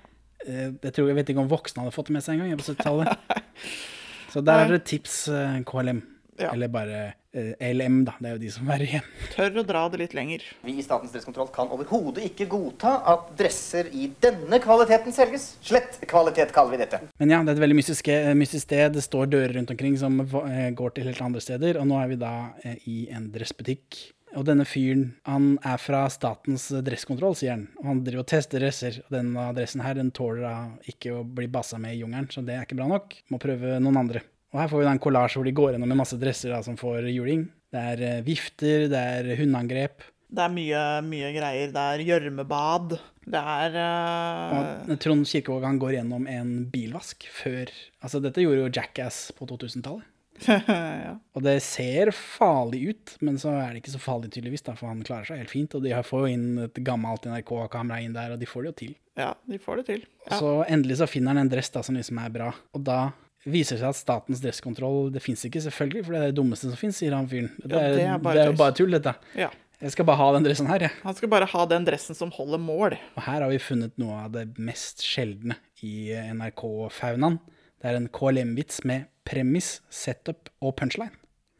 [0.46, 2.68] Eh, Jeg, tror, jeg vet ikke om voksne hadde fått det med seg engang på
[2.72, 3.42] 70-tallet.
[4.32, 6.04] Så der er det tips eh, KLM.
[6.38, 6.52] Ja.
[6.54, 6.98] Eller bare
[7.34, 8.12] eh, LM, da.
[8.20, 9.06] Det er jo de som er igjen.
[9.32, 10.44] Tør å dra det litt lenger.
[10.62, 15.48] Vi i Statens dresskontroll kan overhodet ikke godta at dresser i denne kvaliteten selges.
[15.66, 17.00] Slett kvalitet kaller vi dette.
[17.18, 18.94] Men ja, det er et veldig mystisk, eh, mystisk sted.
[18.94, 21.80] Det står dører rundt omkring som går til helt andre steder.
[21.82, 23.98] Og nå er vi da eh, i en dressbutikk.
[24.36, 27.68] Og denne fyren, han er fra Statens dresskontroll, sier han.
[27.80, 29.00] Og han driver og tester dresser.
[29.06, 30.56] Og denne adressen her, den tåler da
[30.90, 33.16] ikke å bli bassa med i jungelen, så det er ikke bra nok.
[33.32, 34.24] Må prøve noen andre.
[34.52, 36.60] Og her får vi da en kollasj hvor de går gjennom en masse dresser da,
[36.64, 37.48] som får juling.
[37.72, 40.06] Det er eh, vifter, det er hundeangrep.
[40.28, 41.72] Det er mye, mye greier.
[41.72, 42.98] Det er gjørmebad.
[43.28, 44.94] Det er uh...
[45.00, 47.68] Trond Kirkevåg han går gjennom en bilvask før
[48.00, 50.04] Altså, dette gjorde jo Jackass på 2000-tallet.
[50.46, 51.14] Ja.
[51.34, 54.88] Og det ser farlig ut, men så er det ikke så farlig tydeligvis, da, for
[54.92, 55.74] han klarer seg helt fint.
[55.78, 58.76] Og de får jo inn et gammelt NRK-kamera inn der, og de får det jo
[58.84, 58.94] til.
[59.18, 60.02] ja, de får det til.
[60.26, 60.38] Og Ja.
[60.38, 62.52] så endelig så finner han en dress da, som liksom er bra.
[62.74, 63.10] Og da
[63.46, 66.68] viser det seg at statens dresskontroll det fins ikke, selvfølgelig, for det er det dummeste
[66.70, 67.50] som fins, sier han fyren.
[67.62, 69.14] Det, Ja, det er bare det er jo bare tull, dette.
[69.38, 69.48] Ja.
[69.80, 70.90] Jeg skal bare ha den dressen her, jeg.
[71.04, 72.96] Han skal bare ha den dressen som holder mål.
[73.16, 75.54] Og her har vi funnet noe av det mest sjeldne
[75.86, 77.38] i NRK-faunaen.
[77.78, 81.12] Det er en KLM-vits med premiss, setup og punchline.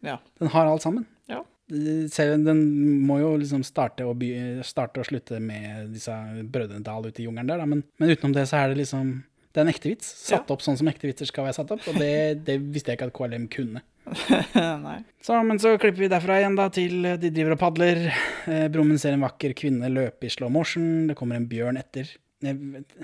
[0.07, 0.17] Ja.
[0.41, 1.05] Den har alt sammen.
[1.29, 1.43] Ja.
[1.69, 2.61] Den
[3.05, 4.29] må jo liksom starte og, by,
[4.65, 6.15] starte og slutte med disse
[6.49, 7.61] brødrene Dal ute i jungelen der.
[7.69, 9.19] Men, men utenom det så er det liksom
[9.53, 10.09] Det er en ekte vits.
[10.29, 10.55] Satt Ja.
[10.55, 13.09] opp sånn som ekte vitser skal være satt opp, og det, det visste jeg ikke
[13.11, 13.81] at KLM kunne.
[15.25, 18.01] Så, men så klipper vi derfra igjen da til eh, de driver og padler.
[18.49, 21.07] Eh, Brumund ser en vakker kvinne løpe i slow motion.
[21.11, 22.09] Det kommer en bjørn etter.
[22.45, 22.95] Jeg vet-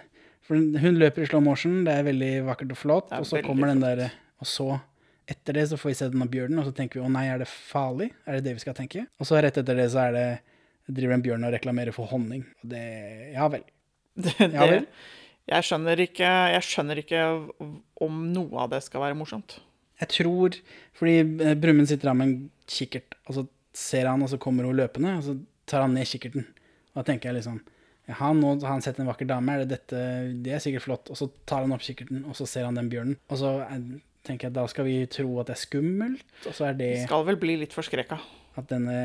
[0.44, 3.12] For hun løper i slow motion, det er veldig vakkert og flott.
[3.18, 4.10] Og så kommer den der
[4.42, 4.66] Og så,
[5.30, 7.40] etter det, så får vi se denne bjørnen, og så tenker vi å nei, er
[7.42, 8.10] det farlig?
[8.26, 9.06] Er det det vi skal tenke?
[9.20, 10.26] Og så rett etter det så er det
[10.92, 12.44] driver en bjørn og reklamerer for honning.
[12.62, 12.86] Og det
[13.34, 13.64] Ja vel.
[14.14, 14.84] Det, Ja vel.
[15.50, 17.22] jeg, skjønner ikke, jeg skjønner ikke
[18.04, 19.56] om noe av det skal være morsomt.
[20.02, 20.58] Jeg tror
[20.94, 24.66] Fordi eh, Brumund sitter der med en kikkert, og så ser han, og så kommer
[24.68, 25.34] hun løpende, og så
[25.66, 26.46] tar han ned kikkerten.
[26.92, 27.62] Og da tenker jeg liksom
[28.04, 30.00] Jaha, nå har han sett en vakker dame, er det dette
[30.44, 31.10] Det er sikkert flott.
[31.10, 33.16] Og så tar han opp kikkerten, og så ser han den bjørnen.
[33.32, 33.80] Og så er,
[34.24, 37.24] tenker jeg da skal vi tro at det er skummelt, og så er det Skal
[37.28, 38.18] vel bli litt forskrekka.
[38.56, 38.98] at denne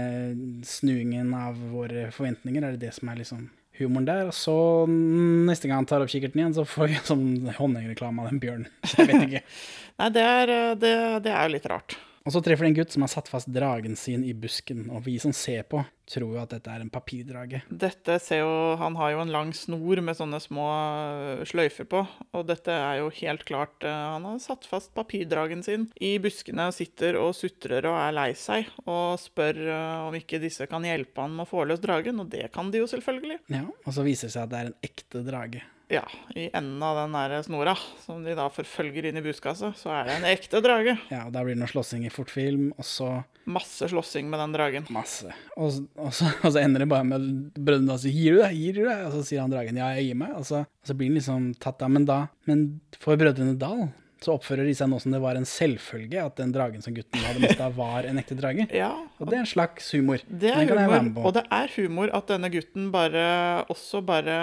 [0.67, 3.47] snuingen av våre forventninger, er det det som er liksom
[3.79, 4.27] humoren der.
[4.29, 4.53] Og så
[4.89, 8.41] neste gang han tar opp kikkerten igjen, så får vi en sånn honningreklame av den
[8.43, 8.67] bjørnen.
[8.97, 9.41] Jeg vet ikke.
[9.99, 10.93] Nei, det er, eh, det,
[11.25, 11.97] det er jo litt rart.
[12.29, 15.01] Og så treffer de en gutt som har satt fast dragen sin i busken, og
[15.07, 17.63] vi som ser på, tror jo at dette er en papirdrage.
[17.73, 22.03] Dette ser jo Han har jo en lang snor med sånne små øh, sløyfer på,
[22.05, 26.69] og dette er jo helt klart øh, Han har satt fast papirdragen sin i buskene
[26.69, 30.85] og sitter og sutrer og er lei seg, og spør øh, om ikke disse kan
[30.85, 33.41] hjelpe han med å få løs dragen, og det kan de jo selvfølgelig.
[33.49, 35.65] Ja, Og så viser det seg at det er en ekte drage.
[35.89, 36.03] Ja,
[36.37, 37.73] i enden av den der snora,
[38.03, 40.93] som de da forfølger inn i buskaset, så er det en ekte drage.
[41.09, 43.09] Ja, og der blir det noe slåssing i fortfilm, og så
[43.49, 44.85] Masse slåssing med den dragen.
[44.93, 45.33] masse.
[45.57, 47.25] Og, og, så, og så ender det bare med
[47.57, 49.05] brødrene sier 'gir du deg', gir du deg?
[49.07, 50.35] Og så sier han dragen 'ja, jeg gir meg'.
[50.37, 51.89] Og så, og så blir han liksom tatt av.
[51.89, 53.87] Men da, men for brødrene Dal
[54.21, 57.23] så oppfører de seg nå som det var en selvfølge at den dragen som gutten
[57.23, 58.67] hadde mista, var en ekte drage.
[58.75, 60.21] Ja, Og det er en slags humor.
[60.27, 61.25] det er humor.
[61.27, 63.23] Og det er humor at denne gutten bare
[63.69, 64.35] også bare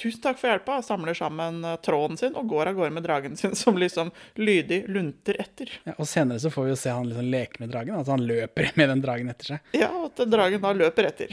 [0.00, 3.36] 'Tusen takk for hjelpa', samler sammen eh, tråden sin og går av gårde med dragen
[3.36, 4.10] sin, som liksom
[4.40, 5.70] lydig lunter etter.
[5.84, 8.24] Ja, og senere så får vi jo se han liksom leke med dragen, at han
[8.24, 9.74] løper med den dragen etter seg.
[9.76, 11.28] Ja, og at dragen da løper etter.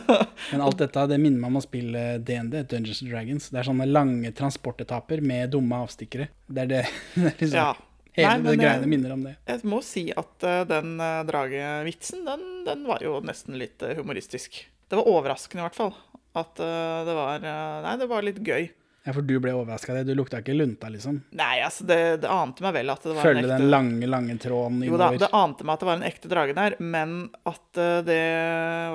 [0.52, 3.50] Men alt dette det minner meg om å spille DND, Dungeons and Dragons.
[3.50, 6.30] Det er sånne lange transportetaper med dumme avstikkere.
[6.46, 6.82] Det er det,
[7.16, 7.68] det er liksom, Ja.
[8.16, 9.34] Hele Nei, det greiene eh, minner om det.
[9.44, 14.62] Jeg må si at eh, den eh, dragevitsen, den, den var jo nesten litt humoristisk.
[14.88, 15.92] Det var overraskende i hvert fall.
[16.36, 18.66] At det var Nei, det var litt gøy.
[19.06, 19.94] Ja, for du ble overraska.
[20.04, 21.20] Du lukta ikke lunta, liksom.
[21.38, 23.72] Nei, altså, det, det ante meg vel at det var Følge en ekte Følge den
[23.72, 25.20] lange, lange tråden Jo da, innover.
[25.22, 27.14] det ante meg at det var en ekte drage der, men
[27.46, 28.24] at det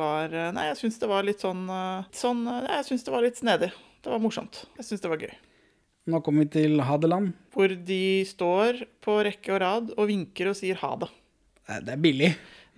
[0.02, 1.64] var Nei, jeg syns det var litt sånn,
[2.18, 3.72] sånn eh, Jeg syns det var litt snedig.
[4.02, 4.66] Det var morsomt.
[4.82, 5.34] Jeg syns det var gøy.
[6.10, 7.34] Nå kommer vi til Hadeland.
[7.54, 11.12] Hvor de står på rekke og rad og vinker og sier ha det.
[11.86, 12.32] Det er billig.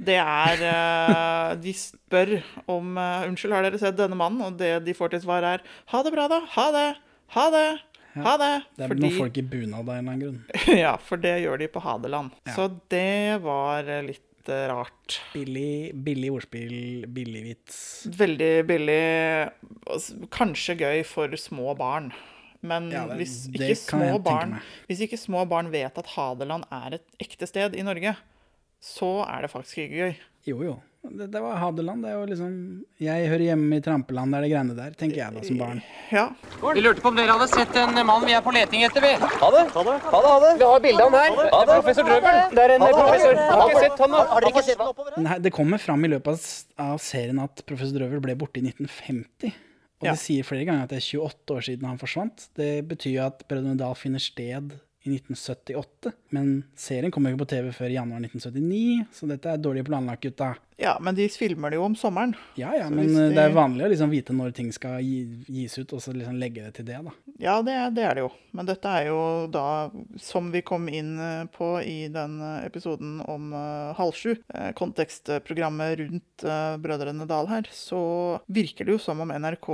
[0.04, 2.34] Det er eh, De spør
[2.70, 4.42] om eh, Unnskyld, har dere sett denne mannen?
[4.48, 6.42] Og det de får til svar, er ha det bra, da.
[6.58, 6.88] Ha det.
[7.38, 7.68] Ha det.
[8.18, 8.52] Ha det.
[8.78, 10.44] Det er Fordi- noen folk i bunad av en eller annen grunn.
[10.84, 12.36] ja, for det gjør de på Hadeland.
[12.58, 14.22] Så det var eh, litt
[14.70, 15.22] rart.
[15.32, 17.78] Billig, billig ordspill, billig vits.
[18.20, 19.00] Veldig billig.
[20.36, 22.12] Kanskje gøy for små barn.
[22.64, 26.96] Men Ja, det- hvis, ikke små barn, hvis ikke små barn vet at Hadeland er
[26.96, 28.16] et ekte sted i Norge,
[28.82, 30.16] så er det faktisk ikke gøy.
[30.48, 30.82] Jo, jo.
[31.04, 32.04] Det, det var Hadeland.
[32.04, 32.52] Det er jo liksom
[33.04, 35.82] Jeg hører hjemme i trampeland, det er det greiene der, tenker jeg da som barn.
[36.16, 36.30] Ja,
[36.64, 39.12] Vi lurte på om dere hadde sett en mann vi er på leting etter, vi.
[39.20, 39.66] Ha det.
[39.76, 39.98] Ha det.
[40.00, 40.30] Ha det.
[40.32, 40.54] Ha det.
[40.62, 41.36] Vi har bilde av han her.
[41.36, 42.40] Det er professor Drøbel.
[42.56, 43.36] Det er en professor.
[43.44, 44.24] Har dere sett han, da.
[44.32, 45.28] Har dere ikke sett han oppover?
[45.34, 46.48] Her, det kommer fram i løpet av,
[46.94, 49.52] av serien at professor Drøvel ble borte i 1950.
[50.04, 50.14] Og Ja.
[50.18, 52.50] de sier flere ganger at det er 28 år siden han forsvant.
[52.60, 56.12] Det betyr jo at Brødrene Dal finner sted i 1978.
[56.34, 59.84] Men serien kommer jo ikke på TV før i januar 1979, så dette er dårlig
[59.88, 60.54] planlagt, gutta.
[60.80, 62.34] ja, men de filmer det jo om sommeren.
[62.60, 65.02] Ja ja, Så men eh, de- det er vanlig å liksom vite når ting skal
[65.04, 67.12] gi, gis ut, og så liksom legge det til det, da.
[67.40, 68.32] Ja, det, det er det jo.
[68.56, 69.20] Men dette er jo
[69.52, 69.66] da,
[70.20, 74.72] som vi kom inn eh, på i den eh, episoden om uh, halv sju, eh,
[74.80, 79.70] kontekstprogrammet rundt uh, Brødrene Dal her, så virker det jo som om NRK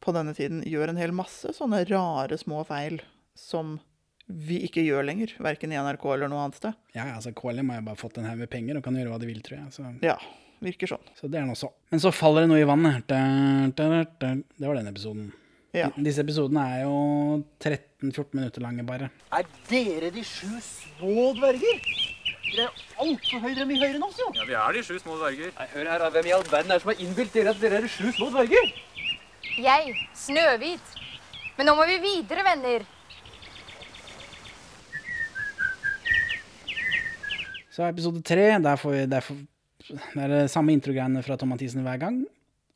[0.00, 3.00] på denne tiden gjør en hel masse sånne rare små feil
[3.36, 3.78] som
[4.28, 6.74] vi ikke gjør lenger, verken i NRK eller noe annet sted.
[6.96, 9.20] Ja, altså KLM har jo bare fått en haug med penger og kan gjøre hva
[9.22, 9.72] de vil, tror jeg.
[9.76, 10.16] Så, Ja,
[10.64, 11.04] virker sånn.
[11.14, 11.70] så det er nå så.
[11.92, 13.06] Men så faller det noe i vannet.
[13.06, 15.28] Det var den episoden.
[15.76, 15.90] Ja.
[16.00, 19.10] Disse episodene er jo 13-14 minutter lange, bare.
[19.36, 21.82] Er dere de sju små dverger?
[22.46, 24.30] Dere er altfor høyere, dere er mye høyere enn oss, jo.
[24.38, 25.52] Ja, vi er de sju små dverger.
[25.58, 27.80] Nei, hør her, hvem i all verden er det som har innbilt dere at dere
[27.80, 28.72] er de sju små dverger?
[29.60, 30.94] Jeg, Snøhvit.
[31.58, 32.86] Men nå må vi videre, venner.
[37.76, 39.36] Så episode tre, der, får vi, der, får,
[39.90, 42.22] det er det samme introgreiene fra Tom Mathisen hver gang.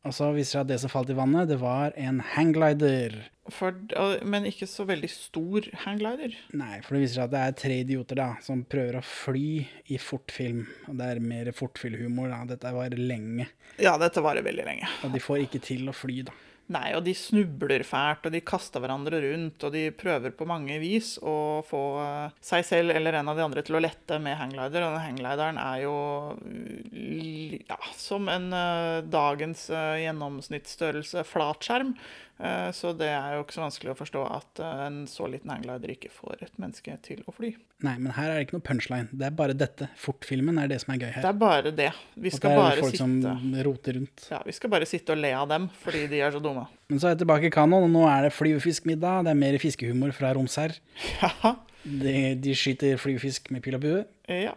[0.04, 3.16] Og så viser det seg at det som falt i vannet, det var en hangglider.
[3.52, 3.76] For,
[4.28, 6.36] men ikke så veldig stor hangglider.
[6.56, 9.48] Nei, for det viser seg at det er tre idioter da, som prøver å fly
[9.88, 10.66] i fortfilm.
[10.92, 12.36] Og det er mer fortfilmhumor.
[12.52, 13.48] Dette varer lenge.
[13.80, 14.92] Ja, dette varer veldig lenge.
[15.04, 16.36] Og de får ikke til å fly, da.
[16.70, 20.76] Nei, og de snubler fælt, og de kaster hverandre rundt, og de prøver på mange
[20.78, 24.38] vis å få eh, seg selv eller en av de andre til å lette med
[24.38, 24.86] hanglider.
[24.86, 25.96] Og den hangglideren er jo
[27.66, 31.96] ja, som en uh, dagens uh, gjennomsnittsstørrelse flatskjerm.
[32.40, 35.50] Eh, så det er jo ikke så vanskelig å forstå at eh, en så liten
[35.52, 37.50] hangglider ikke får et menneske til å fly.
[37.84, 39.10] Nei, men her er det ikke noe punchline.
[39.12, 39.90] Det er bare dette.
[40.00, 41.20] Fortfilmen er det som er gøy her.
[41.26, 41.90] Det er bare det.
[42.16, 43.14] Vi skal bare folk som
[43.66, 44.24] roter rundt.
[44.32, 46.64] ja, vi skal bare sitte og le av dem fordi de er så dumme.
[46.90, 49.26] Men så er jeg tilbake i kanon, og nå er det flyvefiskmiddag.
[49.28, 50.76] Det er mer fiskehumor fra roms her.
[51.20, 54.02] Ja, De, de skyter flyvefisk med pil og bue.
[54.28, 54.56] ja.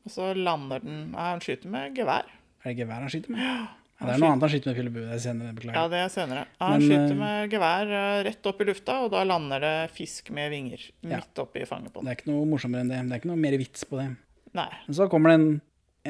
[0.00, 2.24] Og så lander den Nei, Han skyter med gevær.
[2.64, 3.42] Er det gevær han skyter med?
[3.44, 3.66] Ja,
[4.06, 5.06] det er noe annet han skyter med pil og bue.
[5.06, 6.44] Det er senere, Ja, det er senere.
[6.60, 9.74] Han Men, skyter eh, med gevær eh, rett opp i lufta, og da lander det
[9.96, 11.16] fisk med vinger Ja.
[11.18, 13.02] midt oppi fanget på Det er ikke noe morsommere enn det.
[13.08, 14.08] Det er ikke noe mer vits på det.
[14.56, 14.68] Nei.
[14.86, 15.60] Men så kommer det en,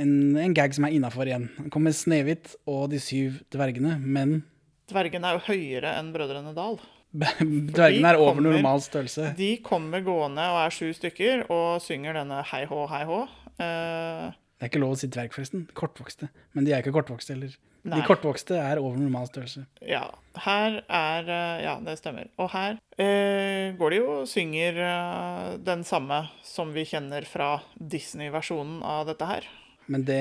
[0.05, 0.15] en,
[0.47, 1.49] en gag som er innafor igjen.
[1.59, 4.43] Han kommer Snehvit og de syv dvergene, men
[4.91, 6.79] Dvergene er jo høyere enn Brødrene Dal.
[7.15, 9.33] dvergene er over kommer- normal størrelse.
[9.39, 13.21] De kommer gående og er sju stykker og synger denne hei hå, hei hå.
[13.61, 14.31] Eh,
[14.61, 15.63] Det er ikke lov å si dverg, forresten.
[15.73, 16.27] Kortvokste.
[16.53, 17.55] Men de er ikke kortvokste heller.
[17.81, 17.97] Nei.
[17.97, 19.63] De kortvokste er over normal størrelse.
[19.89, 20.03] Ja,
[20.45, 22.29] her er eh, Ja, det stemmer.
[22.37, 27.55] Og her eh, går de jo og synger eh, den samme som vi kjenner fra
[27.81, 29.49] Disney-versjonen av dette her.
[29.89, 30.21] Men det,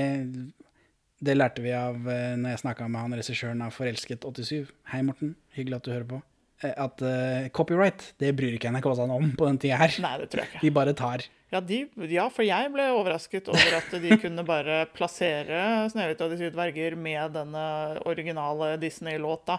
[1.19, 4.71] det lærte vi av eh, når jeg snakka med han regissøren av Forelsket 87.
[4.93, 5.35] Hei, Morten.
[5.59, 6.23] Hyggelig at du hører på.
[6.63, 9.93] Eh, At uh, copyright, det bryr ikke NRK seg om på den tida her.
[10.03, 10.63] Nei, det tror jeg ikke.
[10.65, 11.25] De bare tar.
[11.49, 11.77] Ja, de,
[12.11, 16.51] ja, for jeg ble overrasket over at de kunne bare plassere 'Snøhvit og de syv
[16.53, 17.63] dverger' med denne
[18.05, 19.57] originale Disney-låta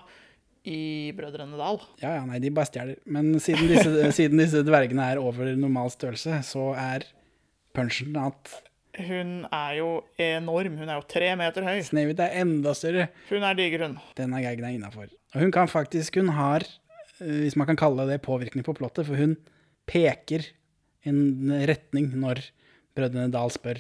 [0.71, 1.81] i Brødrene Dal.
[2.03, 2.99] Ja, ja, nei, de bare stjeler.
[3.11, 7.09] Men siden disse, siden disse dvergene er over normal størrelse, så er
[7.75, 8.59] punchen at
[9.01, 9.89] Hun er jo
[10.21, 10.77] enorm.
[10.77, 11.79] Hun er jo tre meter høy.
[11.87, 13.09] Snehvit er enda større.
[13.31, 13.99] Hun er diger, hun.
[14.19, 15.09] Denne gagen er innafor.
[15.35, 16.67] Og hun kan faktisk Hun har,
[17.21, 19.37] hvis man kan kalle det påvirkning på plottet, for hun
[19.91, 20.47] peker
[21.09, 22.43] en retning når
[22.97, 23.79] Brødrene Dahl spør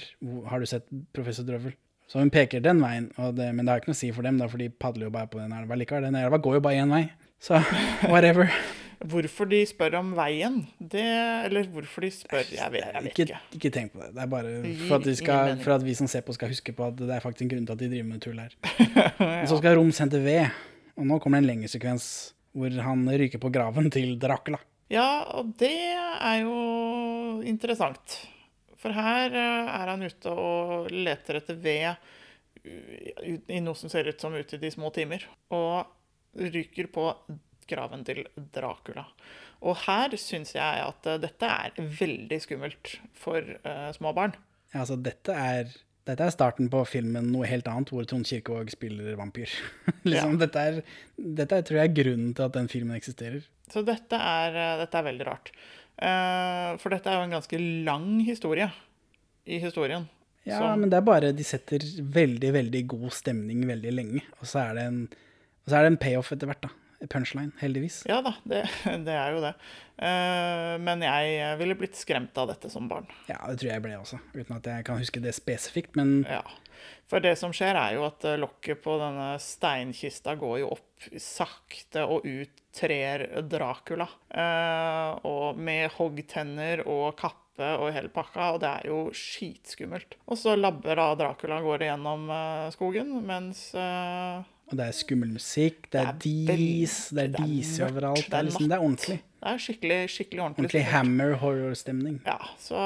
[0.51, 0.86] har du sett
[1.16, 1.74] professor Drøvel.
[2.11, 4.26] Så hun peker den veien, og det, men det har ikke noe å si for
[4.26, 6.09] dem, da, for de padler jo bare på den elva likevel.
[6.09, 7.05] Den elva går jo bare én vei.
[7.43, 7.61] Så
[8.12, 8.51] whatever.
[9.01, 10.59] Hvorfor de spør om veien,
[10.93, 11.01] det
[11.47, 13.38] Eller hvorfor de spør Jeg vet, jeg vet Ikke, ikke.
[13.57, 14.11] ikke tenk på det.
[14.12, 14.51] Det er bare
[14.82, 17.14] for at, de skal, for at vi som ser på, skal huske på at det
[17.14, 18.53] er faktisk en grunn til at de driver med tull her.
[19.22, 19.47] ja.
[19.49, 20.53] Så skal Rom sende ved,
[21.01, 22.11] og nå kommer det en lengre sekvens
[22.57, 24.61] hvor han ryker på graven til Dracula.
[24.90, 26.55] Ja, og det er jo
[27.46, 28.16] interessant.
[28.80, 34.09] For her eh, er han ute og leter etter ved uh, i noe som ser
[34.09, 35.26] ut som ute i de små timer.
[35.55, 35.86] Og
[36.34, 37.07] ryker på
[37.70, 38.24] graven til
[38.55, 39.05] Dracula.
[39.61, 44.34] Og her syns jeg at eh, dette er veldig skummelt for uh, små barn.
[44.72, 45.70] Ja, altså, dette er,
[46.11, 49.50] dette er starten på filmen Noe helt annet, hvor Trond Kirkevåg spiller vampyr.
[50.11, 50.80] liksom, dette, er,
[51.16, 53.44] dette er, tror jeg, er grunnen til at den filmen eksisterer.
[53.70, 55.52] Så dette er, eh, dette er veldig rart.
[56.00, 58.70] Uh, for dette er jo en ganske lang historie
[59.46, 60.06] i historien.
[60.48, 64.46] Ja, som- men det er bare De setter veldig, veldig god stemning veldig lenge, og
[64.48, 65.02] så er det en,
[65.61, 66.70] og så er det en payoff etter hvert, da.
[67.09, 68.03] Punchline, heldigvis.
[68.09, 68.64] Ja da, det,
[69.07, 69.55] det er jo det.
[70.01, 73.09] Eh, men jeg ville blitt skremt av dette som barn.
[73.28, 76.44] Ja, det tror jeg ble også, uten at jeg kan huske det spesifikt, men Ja.
[77.11, 81.09] For det som skjer, er jo at eh, lokket på denne steinkista går jo opp
[81.20, 84.07] sakte og ut trer Dracula.
[84.30, 90.16] Eh, og med hoggtenner og kappe og hele pakka, og det er jo skitskummelt.
[90.30, 92.30] Og så labber da Dracula går igjennom
[92.72, 93.66] skogen, mens
[94.71, 97.73] Og det er skummel musikk, det er Det er dis, det er det er dis
[97.83, 98.23] overalt.
[98.31, 99.16] Det er liksom, det er ordentlig.
[99.41, 100.62] det er skikkelig, skikkelig ordentlig.
[100.68, 102.21] Ordentlig hammer horror-stemning.
[102.29, 102.85] Ja, så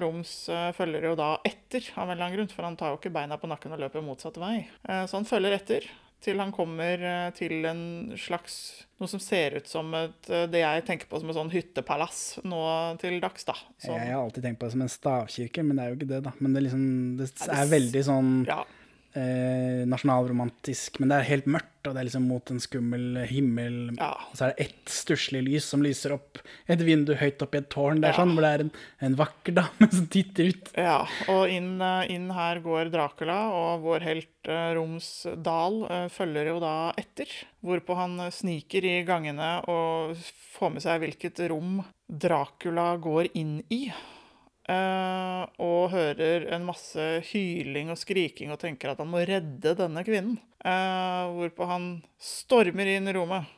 [0.00, 3.00] Roms eh, følger jo da etter, av en eller annen grunn, for han tar jo
[3.02, 4.56] ikke beina på nakken og løper motsatt vei.
[4.88, 5.88] Eh, Så han følger etter
[6.24, 7.82] til han kommer eh, til en
[8.18, 8.54] slags
[8.96, 12.60] Noe som ser ut som et, det jeg tenker på som et sånn hyttepalass nå
[13.02, 13.52] til dags, da.
[13.76, 16.08] Som, Jeg har alltid tenkt på det som en stavkirke, men det er jo ikke
[16.14, 16.32] det, da.
[16.40, 16.86] Men det, liksom,
[17.20, 18.62] det er veldig sånn ja,
[19.16, 23.76] eh, nasjonalromantisk, men det er helt mørkt, og det er liksom mot en skummel himmel.
[23.96, 24.10] Ja.
[24.30, 27.62] Og så er det ett stusslig lys som lyser opp et vindu høyt oppe i
[27.62, 28.00] et tårn.
[28.02, 28.18] Det er Ja.
[28.20, 28.72] sånn, hvor det er en,
[29.08, 30.72] en vakker dame som titter ut.
[30.76, 30.98] ja.
[31.32, 35.10] Og inn, eh, inn her går Dracula, og vår helt eh, Roms
[35.42, 37.30] Dal eh, følger jo da etter.
[37.66, 40.16] Hvorpå han sniker i gangene og
[40.58, 43.86] får med seg hvilket rom Dracula går inn i.
[44.66, 50.02] Eh, og hører en masse hyling og skriking og tenker at han må redde denne
[50.06, 50.40] kvinnen.
[50.58, 51.86] Eh, hvorpå han
[52.18, 53.52] stormer inn i rommet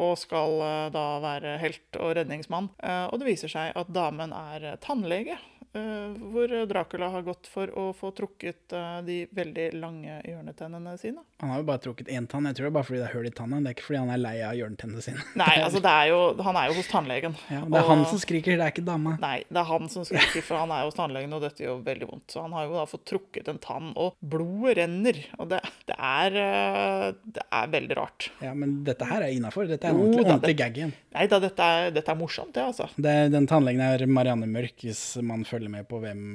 [0.00, 2.68] og skal eh, da være helt og redningsmann.
[3.08, 5.38] Og det viser seg at damen er tannlege,
[5.72, 11.22] hvor Dracula har gått for å få trukket eh, de veldig lange hjørnetennene sine.
[11.40, 12.48] Han har jo bare trukket én tann.
[12.50, 13.62] Jeg tror det er bare fordi det er hull i tannen.
[13.62, 15.26] Det er ikke fordi han er lei av hjørnetennene sine.
[15.38, 17.36] Nei, altså det er jo, han er jo hos tannlegen.
[17.52, 19.14] Ja, det er han som skriker, det er ikke dama.
[19.22, 22.10] Nei, det er han som skriker, for han er hos tannlegen, og dette gjør veldig
[22.10, 22.26] vondt.
[22.34, 25.22] Så han har jo da fått trukket en tann, og blodet renner.
[25.38, 27.06] Og det, det, er, eh,
[27.38, 28.30] det er veldig rart.
[28.42, 29.70] Ja, men dette her er innafor.
[29.70, 30.96] Dette er en ordentlig, oh, ordentlig gag igjen.
[31.14, 32.90] Nei da, dette er, dette er morsomt, det, altså.
[32.98, 36.26] Det, den tannlegen er Marianne Mørk, hvis man følger med på hvem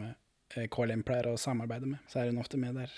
[0.56, 2.02] eh, KLM pleier å samarbeide med.
[2.08, 2.92] Så er hun ofte med der.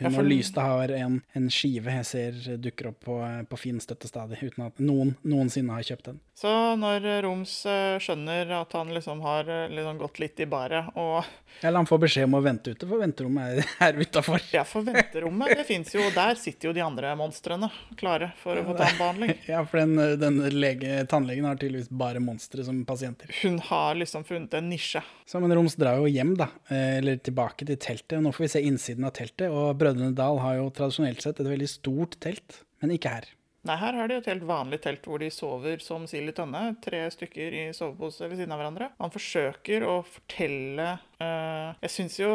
[0.00, 4.08] Hun og Lystad har en, en skive jeg ser dukker opp på, på Finn støtte
[4.10, 6.18] stadig, uten at noen noensinne har kjøpt den.
[6.34, 10.88] Så når Roms eh, skjønner at han liksom har eh, liksom gått litt i baret,
[10.98, 11.22] og
[11.62, 14.42] Eller han får beskjed om å vente ute, for venterommet er her utafor.
[14.50, 17.68] ja, for venterommet, det fins jo, og der sitter jo de andre monstrene
[18.00, 19.36] klare for å få tannbehandling.
[19.52, 23.30] Ja, for den, den lege, tannlegen har tydeligvis bare monstre som pasienter.
[23.44, 25.04] Hun har liksom funnet en nisje.
[25.30, 26.50] Så men Roms drar jo hjem, da.
[26.66, 28.18] eh, Eller tilbake til teltet.
[28.26, 29.54] Nå får vi se innsiden av teltet.
[29.54, 33.30] Og Brødrene Dal har jo tradisjonelt sett et veldig stort telt, men ikke her.
[33.64, 36.60] Nei, her har de et helt vanlig telt hvor de sover som sild i tønne.
[36.84, 38.90] Tre stykker i sovepose ved siden av hverandre.
[39.00, 42.28] Han forsøker å fortelle eh, Jeg syns jo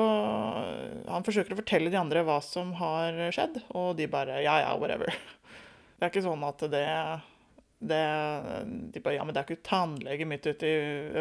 [1.09, 4.71] Han forsøker å fortelle de andre hva som har skjedd, og de bare ja, ja,
[4.81, 5.13] whatever.
[5.99, 6.85] Det er ikke sånn at det
[7.79, 7.97] det,
[8.91, 10.79] de bare, ja, men det er ikke tannlege midt ute i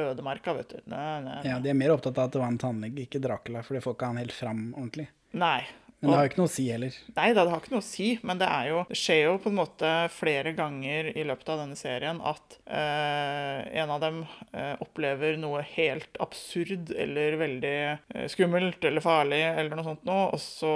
[0.08, 0.80] ødemarka, vet du.
[0.90, 1.42] Nei, nei, nei.
[1.46, 3.82] Ja, De er mer opptatt av at det var en tannlege, ikke Dracula, for det
[3.84, 5.06] får ikke han helt fram ordentlig.
[5.38, 5.60] nei.
[6.00, 6.96] Men det har jo ikke noe å si heller.
[7.16, 9.32] Nei da, det har ikke noe å si, men det er jo Det skjer jo
[9.42, 14.20] på en måte flere ganger i løpet av denne serien at eh, en av dem
[14.52, 20.28] eh, opplever noe helt absurd eller veldig eh, skummelt eller farlig eller noe sånt noe,
[20.36, 20.74] og så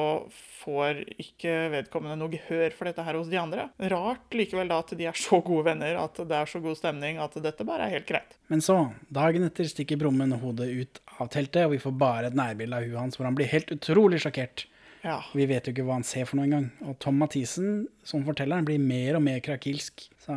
[0.63, 3.69] får ikke vedkommende noe gehør for dette her hos de andre.
[3.95, 7.23] Rart likevel da at de er så gode venner, at det er så god stemning
[7.23, 8.37] at dette bare er helt greit.
[8.51, 12.39] Men så, dagen etter, stikker Brumund hodet ut av teltet, og vi får bare et
[12.39, 14.67] nærbilde av huet hans hvor han blir helt utrolig sjokkert.
[15.03, 15.19] Ja.
[15.35, 16.69] Vi vet jo ikke hva han ser for noe engang.
[16.87, 20.05] Og Tom Mathisen, som fortelleren, blir mer og mer krakilsk.
[20.23, 20.37] Så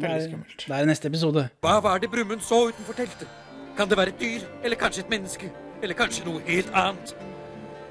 [0.00, 1.48] det er, det er neste episode.
[1.64, 3.28] Hva var det Brumund så utenfor teltet?
[3.76, 5.50] Kan det være et dyr, eller kanskje et menneske?
[5.84, 7.12] Eller kanskje noe helt annet?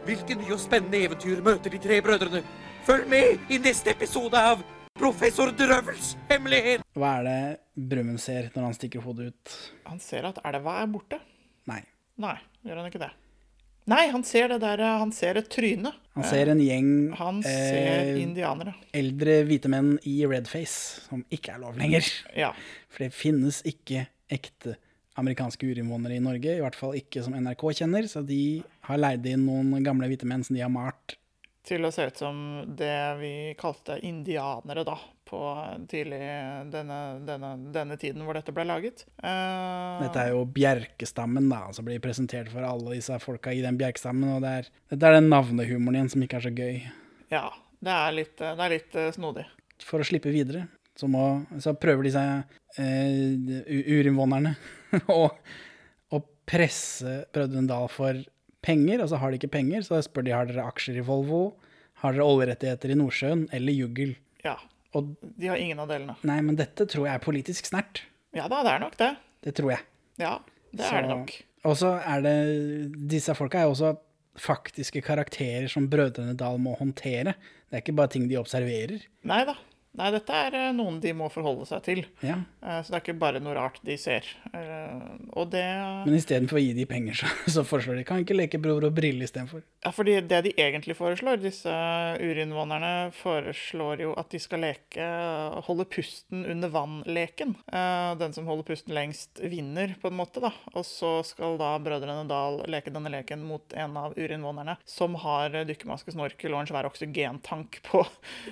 [0.06, 2.42] Hvilke nye og spennende eventyr møter de tre brødrene?
[2.86, 4.64] Følg med i neste episode av
[4.98, 6.82] Professor Drøvels hemmelighet!
[6.98, 9.56] Hva er det Brumund ser når han stikker hodet ut?
[9.90, 11.22] Han ser at elva er borte.
[11.70, 11.82] Nei.
[12.22, 13.12] Nei, gjør han ikke det?
[13.86, 15.92] Nei, han ser det der Han ser et tryne.
[16.16, 16.88] Han ser en gjeng
[17.20, 18.74] Han ser eh, indianere.
[18.96, 22.08] eldre hvite menn i redface, som ikke er lov lenger.
[22.34, 22.54] Ja.
[22.90, 24.78] For det finnes ikke ekte
[25.20, 29.28] amerikanske urinnvånere i Norge, i hvert fall ikke som NRK kjenner, så de har leid
[29.32, 31.16] inn noen gamle hvite menn som de har malt.
[31.66, 32.42] Til å se ut som
[32.78, 35.42] det vi kalte indianere, da, på
[35.90, 36.22] tidlig
[36.74, 39.04] denne, denne, denne tiden hvor dette ble laget.
[39.20, 43.80] Uh, Dette er jo bjerkestammen, da, som blir presentert for alle disse folka i den
[43.82, 46.82] bjerkestammen, og det er, dette er den navnehumoren igjen som ikke er så gøy.
[47.34, 47.48] Ja.
[47.86, 49.44] Det er litt, det er litt eh, snodig.
[49.86, 50.64] For å slippe videre,
[50.98, 54.56] så, må, så prøver disse uh, urinnvånerne
[55.14, 55.28] å,
[56.16, 58.22] å presse Brødrene Dal for
[58.66, 61.44] penger, og så har de ikke penger, så spør de har dere aksjer i Volvo,
[62.02, 64.16] har dere oljerettigheter i Nordsjøen, eller juggel.
[64.46, 64.56] Ja.
[64.96, 66.16] Og De har ingen av delene.
[66.24, 68.02] nei, men dette tror jeg er politisk snert.
[68.36, 69.12] Ja da, det er nok det.
[69.44, 69.82] Det tror jeg.
[70.22, 70.38] Ja,
[70.74, 71.34] det Så- er det nok.
[71.66, 73.98] Og så er det Disse folka er jo også
[74.38, 77.36] faktiske karakterer som Brødrene Dal må håndtere.
[77.70, 79.02] Det er ikke bare ting de observerer.
[79.24, 79.56] Nei da.
[79.96, 82.02] Nei, dette er eh, noen de må forholde seg til.
[82.26, 82.36] Ja.
[82.62, 84.28] Eh, Så det er ikke bare noe rart de ser.
[84.52, 85.64] Eh, Og det
[86.06, 88.96] Men istedenfor å gi de penger, så, så foreslår de kan ikke leke Bror og
[88.98, 89.64] Brille istedenfor.
[89.86, 91.72] Ja, fordi det de egentlig foreslår, disse
[92.20, 95.06] urinnvånerne foreslår jo at de skal leke
[95.68, 97.54] holde pusten under vann-leken.
[98.20, 100.50] Den som holder pusten lengst, vinner, på en måte, da.
[100.74, 105.54] Og så skal da brødrene Dal leke denne leken mot en av urinnvånerne som har
[105.70, 108.02] dykkermaske, snorkel og en svær oksygentank på,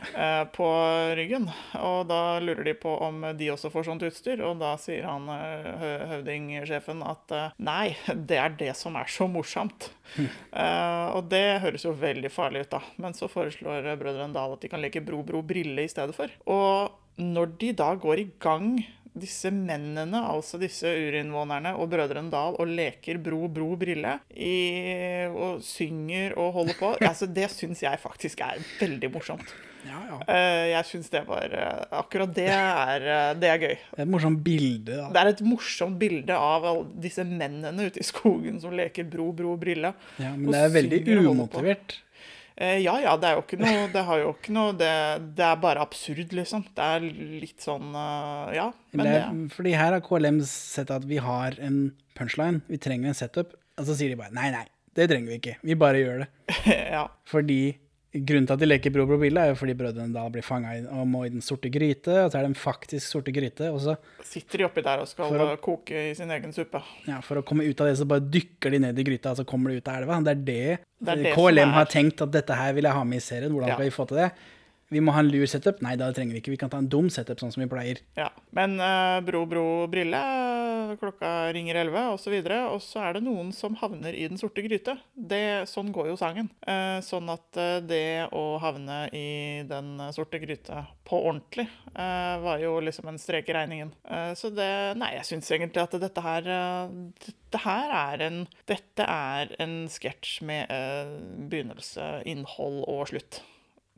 [0.57, 0.69] på
[1.17, 1.32] ryggen.
[1.79, 5.27] Og da lurer de på om de også får sånt utstyr, og da sier han
[5.33, 9.89] eh, hø- høvdingsjefen at eh, nei, det er det som er så morsomt.
[10.19, 12.81] uh, og det høres jo veldig farlig ut, da.
[13.01, 16.31] Men så foreslår brødrene Dal at de kan leke Bro, Bro, Brille i stedet for.
[16.49, 18.75] Og når de da går i gang,
[19.13, 25.61] disse mennene, altså disse urinnvånerne og brødrene Dal, og leker Bro, Bro, Brille, i, og
[25.65, 29.53] synger og holder på, altså det syns jeg faktisk er veldig morsomt.
[29.83, 33.73] Eh, jeg syns det var eh, Akkurat det er, eh, det er gøy.
[33.75, 34.95] Det er et morsomt bilde.
[34.95, 35.09] Da.
[35.11, 36.67] Det er et morsomt bilde av
[37.03, 39.93] disse mennene ute i skogen som leker bro, bro, brille.
[40.23, 41.97] Ja, men det er veldig umotivert.
[42.55, 44.89] Eh, ja, ja, det er jo ikke noe Det har jo ikke noe Det,
[45.39, 46.67] det er bare absurd, liksom.
[46.77, 47.07] Det er
[47.41, 48.67] litt sånn eh, Ja.
[48.93, 51.79] Men Det det, fordi her har KLM sett at vi har en
[52.13, 55.39] punchline, vi trenger en setup, og så sier de bare nei, nei, det trenger vi
[55.39, 56.27] ikke, vi bare gjør det.
[56.95, 57.07] ja.
[57.25, 57.61] Fordi
[58.13, 61.07] grunnen til at de leker Bror Brille, er jo fordi brødrene da blir fanga og
[61.09, 63.95] må i den sorte gryte, og så er det en faktisk sorte gryte, og så
[64.23, 66.81] Sitter de oppi der og skal å- koke i sin egen suppe.
[67.07, 69.37] ja, for å komme ut av det, så bare dykker de ned i gryta, og
[69.37, 70.21] så kommer de ut av elva.
[70.23, 73.03] Det er det, Det er det KLM har tenkt at dette her vil jeg ha
[73.03, 73.51] med i serien.
[73.51, 73.75] Hvordan Ja.
[73.75, 74.31] skal vi få til det?
[74.93, 75.81] Vi må ha en lur setup.
[75.83, 76.53] Nei, det trenger vi ikke.
[76.53, 78.01] Vi kan ta en dum setup, sånn som vi pleier.
[78.19, 78.29] Ja.
[78.53, 80.19] Men uh, bro, bro, brille,
[81.01, 84.61] klokka ringer 11 og så og så er det noen som havner i den sorte
[84.65, 84.97] gryte.
[85.13, 86.51] Det, sånn går jo sangen.
[86.67, 92.77] Uh, sånn at uh, det å havne i den sorte gryte på ordentlig var jo
[92.81, 93.91] liksom en strek i regningen.
[94.39, 96.47] Så det Nei, jeg syns egentlig at dette her
[97.21, 100.71] Dette her er en Dette er en sketsj med
[101.51, 103.43] begynnelse, innhold og slutt.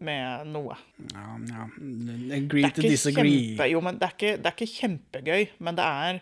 [0.04, 0.76] Med noe.
[1.14, 1.68] Ja, ja.
[2.36, 3.56] Agree to disagree.
[3.56, 6.20] kjempe, jo, men det er ikke, det er ikke kjempegøy, men det er,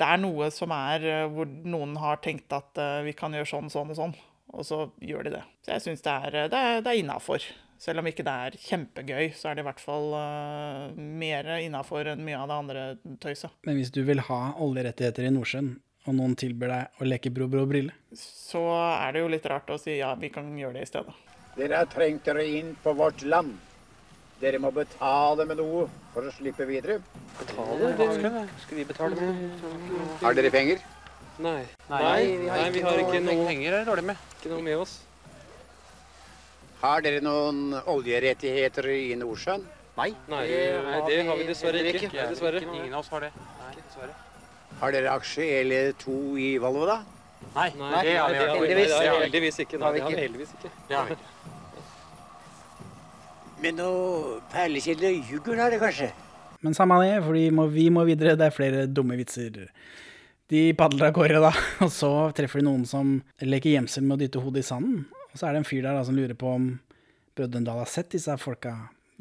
[0.00, 3.50] det er noe som er eh, hvor noen har tenkt at uh, vi kan gjøre
[3.52, 4.16] sånn, sånn og sånn,
[4.50, 5.44] og så gjør de det.
[5.62, 7.52] Så jeg syns det er, eh, det er, er innafor,
[7.82, 12.12] Selv om ikke det er kjempegøy, så er det i hvert fall uh, mer innafor
[12.12, 12.84] enn mye av det andre
[13.18, 13.56] tøyset.
[13.66, 15.72] Men hvis du vil ha oljerettigheter i Nordsjøen,
[16.06, 19.70] og noen tilbyr deg å leke Bro Bro Brille, Så er det jo litt rart
[19.70, 21.14] å si ja, vi kan gjøre det i stedet.
[21.56, 23.52] Dere har trengt dere inn på vårt land.
[24.40, 25.84] Dere må betale med noe
[26.14, 26.98] for å slippe videre.
[27.38, 27.92] Betale?
[27.98, 28.08] Det
[28.64, 29.62] skal vi betale med?
[30.22, 30.82] Har dere penger?
[31.42, 31.62] Nei.
[31.88, 34.26] Nei, nei, vi har ikke noe penger her, dårlig med.
[34.40, 34.96] Ikke noe med oss.
[36.82, 39.62] Har dere noen oljerettigheter i Nordsjøen?
[39.92, 42.10] Nei, nei, det har vi dessverre ikke.
[42.32, 42.64] Dessverre.
[42.64, 43.32] Ingen av oss har det.
[43.60, 44.31] Nei, dessverre.
[44.82, 46.98] Har dere aksje eller to i Volvo, da?
[47.54, 48.90] Nei, Nei, det har vi det har vi heldigvis.
[48.90, 49.78] Nei, Det har vi heldigvis ikke.
[49.78, 50.70] Nei, det har vi heldigvis ikke.
[50.88, 51.30] Det har vi ikke.
[53.62, 56.08] Men noe perlekjede juggel har det kanskje?
[56.62, 58.34] Men samme det, for vi må, vi må videre.
[58.38, 59.68] Det er flere dumme vitser.
[60.52, 61.52] De padler av gårde, da,
[61.86, 65.04] og så treffer de noen som leker gjemsel med å dytte hodet i sanden.
[65.32, 66.66] Og så er det en fyr der da, som lurer på om
[67.38, 68.74] Brødrendal har sett disse folka.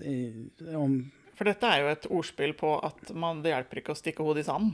[0.03, 0.97] i- Om,
[1.38, 4.43] For dette er jo et ordspill på at man, det hjelper ikke å stikke hodet
[4.43, 4.74] i sanden.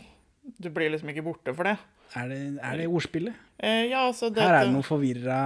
[0.58, 1.76] Du blir liksom ikke borte for det.
[2.16, 3.46] er, det, er det ordspillet?
[3.60, 5.40] Eh, ja, altså dette, Her er det noe forvirra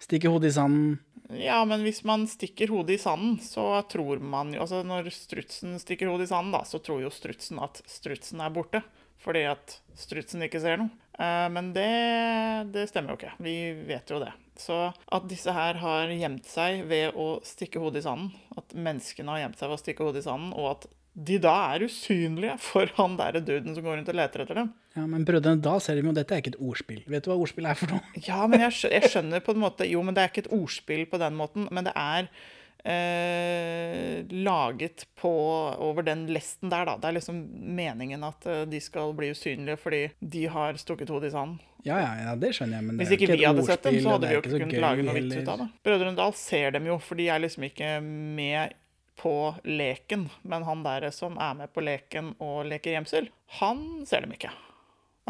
[0.00, 0.94] Stikke hodet i sanden.
[1.36, 5.76] Ja, men hvis man stikker hodet i sanden, så tror man jo Altså når strutsen
[5.82, 8.82] stikker hodet i sanden, da, så tror jo strutsen at strutsen er borte.
[9.20, 10.88] Fordi at strutsen ikke ser noe.
[11.20, 11.90] Eh, men det,
[12.72, 13.34] det stemmer jo ikke.
[13.44, 13.56] Vi
[13.90, 14.32] vet jo det.
[14.60, 19.32] Så at disse her har gjemt seg ved å stikke hodet i sanden, at menneskene
[19.32, 22.54] har gjemt seg ved å stikke hodet i sanden, og at de da er usynlige
[22.62, 24.70] for han derre duden som går rundt og leter etter dem.
[24.96, 27.02] Ja, Men Brødrene da ser de jo dette er ikke et ordspill.
[27.10, 28.22] Vet du hva ordspill er for noe?
[28.26, 31.04] Ja, men jeg jeg skjønner på en måte Jo, men det er ikke et ordspill
[31.10, 32.30] på den måten, men det er
[32.84, 35.32] eh, laget på
[35.78, 36.96] over den lesten der, da.
[37.00, 37.42] Det er liksom
[37.76, 41.58] meningen at eh, de skal bli usynlige fordi de har stukket hodet i sanden.
[41.84, 43.96] Ja, ja, ja, det skjønner jeg, men det Hvis ikke ikke vi hadde sett dem,
[44.04, 45.68] så hadde vi jo ikke kunnet lage noe vits ut av det.
[45.86, 48.74] Brødrene Dal ser dem jo, for de er liksom ikke med
[49.20, 49.34] på
[49.68, 50.28] leken.
[50.42, 54.52] Men han der som er med på leken og leker gjemsel, han ser dem ikke.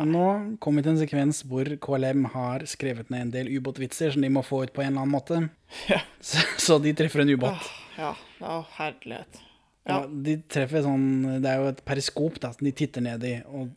[0.01, 0.07] Nei.
[0.14, 0.26] Nå
[0.62, 4.30] kommer vi til en sekvens hvor KLM har skrevet ned en del ubåtvitser som de
[4.32, 5.43] må få ut på en eller annen måte.
[6.20, 7.68] Så, så de treffer en ubåt.
[7.99, 9.41] Ja, ja herlighet.
[9.88, 9.95] Ja.
[9.95, 10.01] ja.
[10.07, 11.07] de treffer sånn
[11.41, 13.34] Det er jo et periskop da, som de titter ned i.
[13.49, 13.70] Og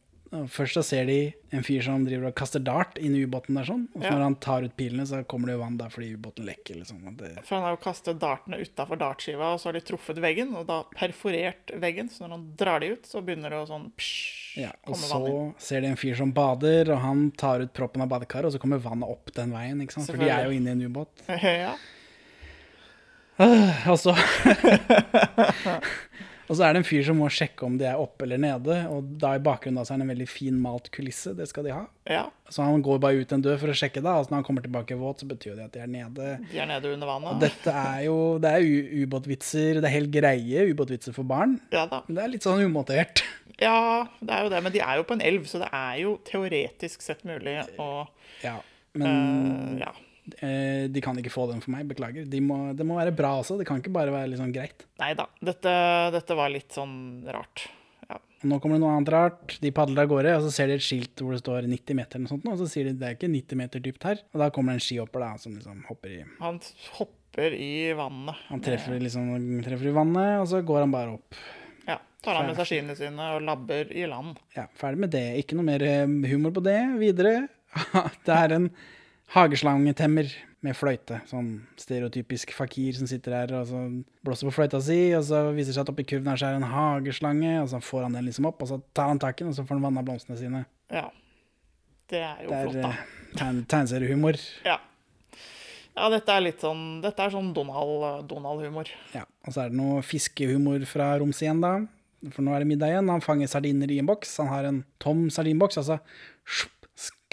[0.49, 1.17] Først så ser de
[1.53, 3.83] en fyr som driver og kaster dart inn i ubåten der sånn.
[3.93, 4.13] Og så Ja.
[4.15, 6.79] når han tar ut pilene, så kommer det jo vann der fordi ubåten lekker.
[6.79, 7.03] Liksom.
[7.17, 10.55] Det, For han har jo kastet dartene utafor dartskiva, og så har de truffet veggen,
[10.57, 12.09] og da perforert veggen.
[12.09, 14.71] Så når han drar de ut, så begynner det å sånn psh, ja.
[14.87, 18.45] Og så ser de en fyr som bader, og han tar ut proppen av badekaret,
[18.45, 19.79] og så kommer vannet opp den veien.
[19.81, 20.07] ikke sant?
[20.09, 21.09] For de er jo inne i en ubåt.
[21.43, 21.75] Ja.
[23.39, 24.13] Øh, Og så
[26.49, 28.77] Og så er det en fyr som må sjekke om de er oppe eller nede,
[28.91, 31.31] og da i bakgrunnen da så er det en veldig fin malt kulisse.
[31.37, 31.83] Det skal de ha.
[32.09, 32.23] ja.
[32.53, 34.17] Så han går bare ut en dør for å sjekke, da.
[34.21, 36.33] Og når han kommer tilbake våt, så betyr det at de er nede.
[36.51, 37.31] De er nede under vannet.
[37.31, 38.67] Og dette er jo Det er
[39.07, 39.79] ubåtvitser.
[39.79, 41.55] Det er helt greie ubåtvitser for barn.
[41.73, 42.03] Ja da.
[42.05, 43.23] Men det er litt sånn umotivert.
[43.61, 44.61] Ja, det er jo det.
[44.67, 47.89] Men de er jo på en elv, så det er jo teoretisk sett mulig å
[48.43, 48.59] Ja,
[48.99, 49.93] men uh, Ja.
[50.39, 51.87] Eh, de kan ikke få den for meg.
[51.89, 52.25] Beklager.
[52.29, 53.57] De må, det må være bra også.
[53.59, 54.85] Det kan ikke bare være litt sånn greit.
[55.01, 55.27] Nei da.
[55.43, 55.73] Dette,
[56.15, 56.95] dette var litt sånn
[57.33, 57.65] rart.
[58.09, 58.19] Ja.
[58.49, 59.57] Nå kommer det noe annet rart.
[59.63, 62.19] De padler av gårde, og så ser de et skilt hvor det står 90 meter,
[62.19, 64.23] eller noe sånt, og så sier de det er ikke 90 meter dypt her.
[64.33, 66.61] Og da kommer det en skihopper da, som liksom hopper i Han
[66.99, 68.47] hopper i vannet.
[68.51, 71.43] Han treffer liksom treffer i vannet, og så går han bare opp.
[71.87, 71.99] Ja.
[72.23, 74.37] Tar han med seg skiene sine og labber i land.
[74.55, 75.25] Ja, ferdig med det.
[75.41, 76.79] Ikke noe mer eh, humor på det.
[77.01, 77.47] Videre.
[78.27, 78.67] Det er en
[79.33, 80.29] hageslangetemmer
[80.63, 81.17] med fløyte.
[81.27, 83.81] Sånn stereotypisk fakir som sitter her og så
[84.25, 86.55] blåser på fløyta si, og så viser det seg at oppi kurven her så er
[86.57, 89.41] det en hageslange, og så får han den liksom opp, og så tar han tak
[89.41, 90.63] i den, og så får han vanna blomstene sine.
[90.93, 91.09] Ja.
[92.13, 92.89] Det er jo Det flott, er da.
[92.89, 94.39] eh, tegn- tegneseriehumor.
[94.67, 94.77] Ja.
[95.95, 98.87] Ja, dette er litt sånn Dette er sånn Donald- Donald-humor.
[99.13, 101.73] Ja, og så er det noe fiskehumor fra Roms igjen, da.
[102.31, 103.09] For nå er det middag igjen.
[103.11, 104.37] Han fanger sardiner i en boks.
[104.37, 105.99] Han har en tom sardinboks, og så
[106.47, 106.82] sjup,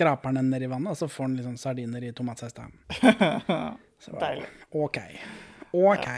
[0.01, 2.55] skraper han den ned i vannet, og så får han liksom sardiner i tomatsaus.
[4.21, 4.47] Deilig.
[4.73, 4.99] OK.
[5.73, 6.09] OK.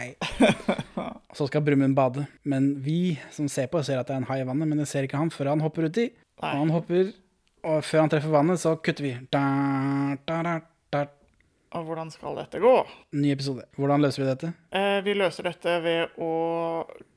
[0.95, 2.27] Og så skal Brumund bade.
[2.43, 4.93] Men vi som ser på, ser at det er en hai i vannet, men jeg
[4.93, 6.07] ser ikke han før han hopper uti.
[6.39, 7.11] Og han hopper,
[7.67, 9.17] og før han treffer vannet, så kutter vi.
[9.35, 9.43] Da,
[10.31, 10.55] da, da,
[10.95, 11.05] da.
[11.73, 12.75] Og hvordan skal dette gå?
[13.19, 13.67] Ny episode.
[13.81, 14.53] Hvordan løser vi dette?
[14.77, 16.33] Eh, vi løser dette ved å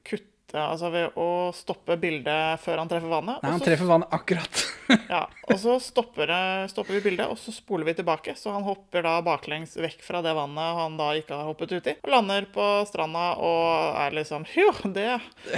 [0.07, 3.41] kutte Altså ved å stoppe bildet før han treffer vannet.
[3.43, 4.61] Nei, han så- treffer vannet akkurat.
[5.09, 6.29] Ja, og så stopper,
[6.69, 8.35] stopper vi bildet, og så spoler vi tilbake.
[8.37, 11.95] Så han hopper da baklengs vekk fra det vannet han da ikke har hoppet uti.
[12.05, 15.07] Og lander på stranda og er liksom Jo, det,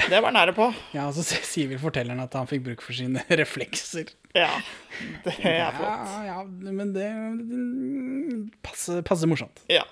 [0.08, 0.70] det var nære på.
[0.96, 4.14] Ja, og så sier vel fortelleren at han fikk bruk for sine reflekser.
[4.38, 4.54] Ja,
[5.28, 6.08] det er flott.
[6.16, 7.12] Ja, ja, men det,
[7.52, 7.62] det
[8.64, 9.60] passer, passer morsomt.
[9.72, 9.84] Ja.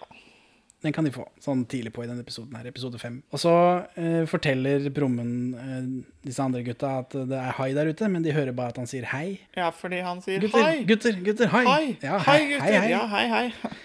[0.85, 3.15] Den kan de få sånn tidlig på i denne episoden her, episode fem.
[3.33, 3.51] Og så
[3.97, 5.87] eh, forteller Brummen eh,
[6.27, 8.89] disse andre gutta at det er hai der ute, men de hører bare at han
[8.91, 9.39] sier hei.
[9.57, 10.83] Ja, fordi han sier Gutter, hei.
[10.85, 11.65] gutter, gutter, hei.
[11.65, 12.79] Hei, Ja, hei, hei, gutter.
[12.79, 12.89] hei.
[12.93, 13.79] Ja, hei, hei.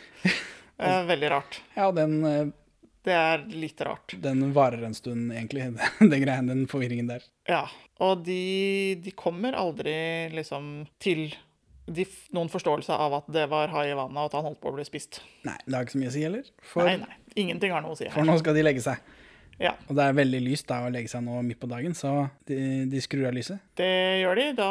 [0.80, 1.60] Eh, Veldig rart.
[1.76, 2.46] Ja, den, eh,
[3.04, 4.14] Det er litt rart.
[4.20, 5.70] den varer en stund, egentlig,
[6.00, 7.24] den greien, den forvirringen der.
[7.48, 7.62] Ja.
[8.00, 11.30] Og de, de kommer aldri liksom til
[12.36, 14.76] noen forståelse av at det var hai i vannet, og at han holdt på å
[14.76, 15.20] bli spist.
[15.46, 16.52] Nei, det har ikke så mye å si heller.
[16.72, 17.16] For, Nei, nei.
[17.40, 18.14] Ingenting har noe å si her.
[18.14, 19.02] for nå skal de legge seg.
[19.60, 19.74] Ja.
[19.90, 22.56] Og det er veldig lyst da å legge seg nå midt på dagen, så de,
[22.88, 23.60] de skrur av lyset.
[23.76, 23.90] Det
[24.22, 24.46] gjør de.
[24.56, 24.68] Da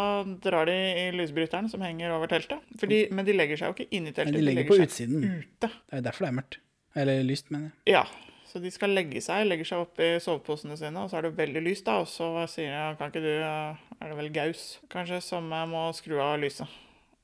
[0.47, 2.63] drar de i lysbryteren som henger over teltet.
[2.81, 4.33] Fordi, men de legger seg jo ikke inn i teltet.
[4.33, 5.27] Men de legger på seg utsiden.
[5.43, 5.69] ute.
[5.69, 6.57] Det er derfor det er mørkt.
[6.97, 7.99] Eller lyst, mener jeg.
[7.99, 8.03] Ja.
[8.49, 11.35] Så de skal legge seg, legger seg opp i soveposene sine, og så er det
[11.37, 11.99] veldig lyst, da.
[12.01, 15.67] Og så sier jeg, kan ikke du eh, Er det vel Gaus, kanskje, som eh,
[15.69, 16.65] må skru av lyset?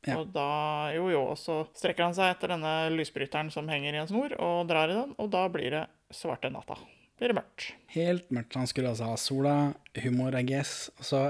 [0.05, 0.19] Ja.
[0.19, 1.23] Og da Jo, jo.
[1.33, 4.91] Og så strekker han seg etter denne lysbryteren som henger i en snor, og drar
[4.91, 6.77] i den, og da blir det svarte natta.
[7.19, 7.69] Blir det mørkt.
[7.95, 8.57] Helt mørkt.
[8.59, 9.55] Han skulle altså ha sola,
[10.03, 10.89] humor, I guess.
[10.99, 11.21] Og så,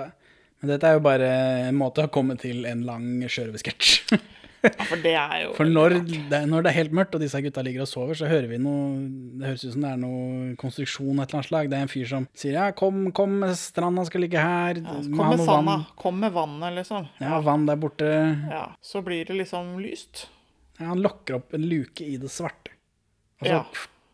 [0.59, 1.29] men dette er jo bare
[1.69, 4.15] en måte å komme til en lang sjørøversketsj.
[4.65, 5.95] Ja, for det er jo For når
[6.31, 8.59] det, når det er helt mørkt, og disse gutta ligger og sover, så hører vi
[8.61, 9.05] noe
[9.39, 11.69] Det høres ut som det er noe konstruksjon et eller annet slag.
[11.71, 14.79] Det er en fyr som sier ja, kom, kom, stranda skal ligge her.
[14.81, 15.77] ja, Kom med sanda.
[16.01, 17.09] Kom med vannet, liksom.
[17.21, 18.11] Ja, vann der borte.
[18.51, 20.27] Ja, Så blir det liksom lyst.
[20.79, 22.73] Ja, han lokker opp en luke i det svarte.
[23.41, 23.63] Og så Ja.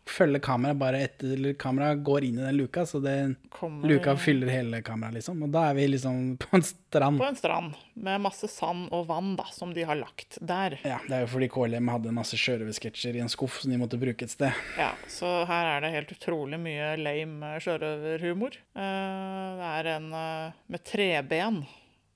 [0.08, 4.16] Følger kameraet bare etter eller Kameraet går inn i den luka, så det, Kommer- luka
[4.18, 5.42] fyller hele kameraet, liksom.
[5.46, 7.18] Og da er vi liksom på en strand.
[7.22, 10.78] På en strand med masse sand og vann da, som de har lagt der.
[10.84, 14.00] Ja, Det er jo fordi KLM hadde masse sjørøversketsjer i en skuff som de måtte
[14.00, 14.52] bruke et sted.
[14.78, 18.58] Ja, Så her er det helt utrolig mye lame sjørøverhumor.
[18.74, 21.62] Eh, Det er en eh, med treben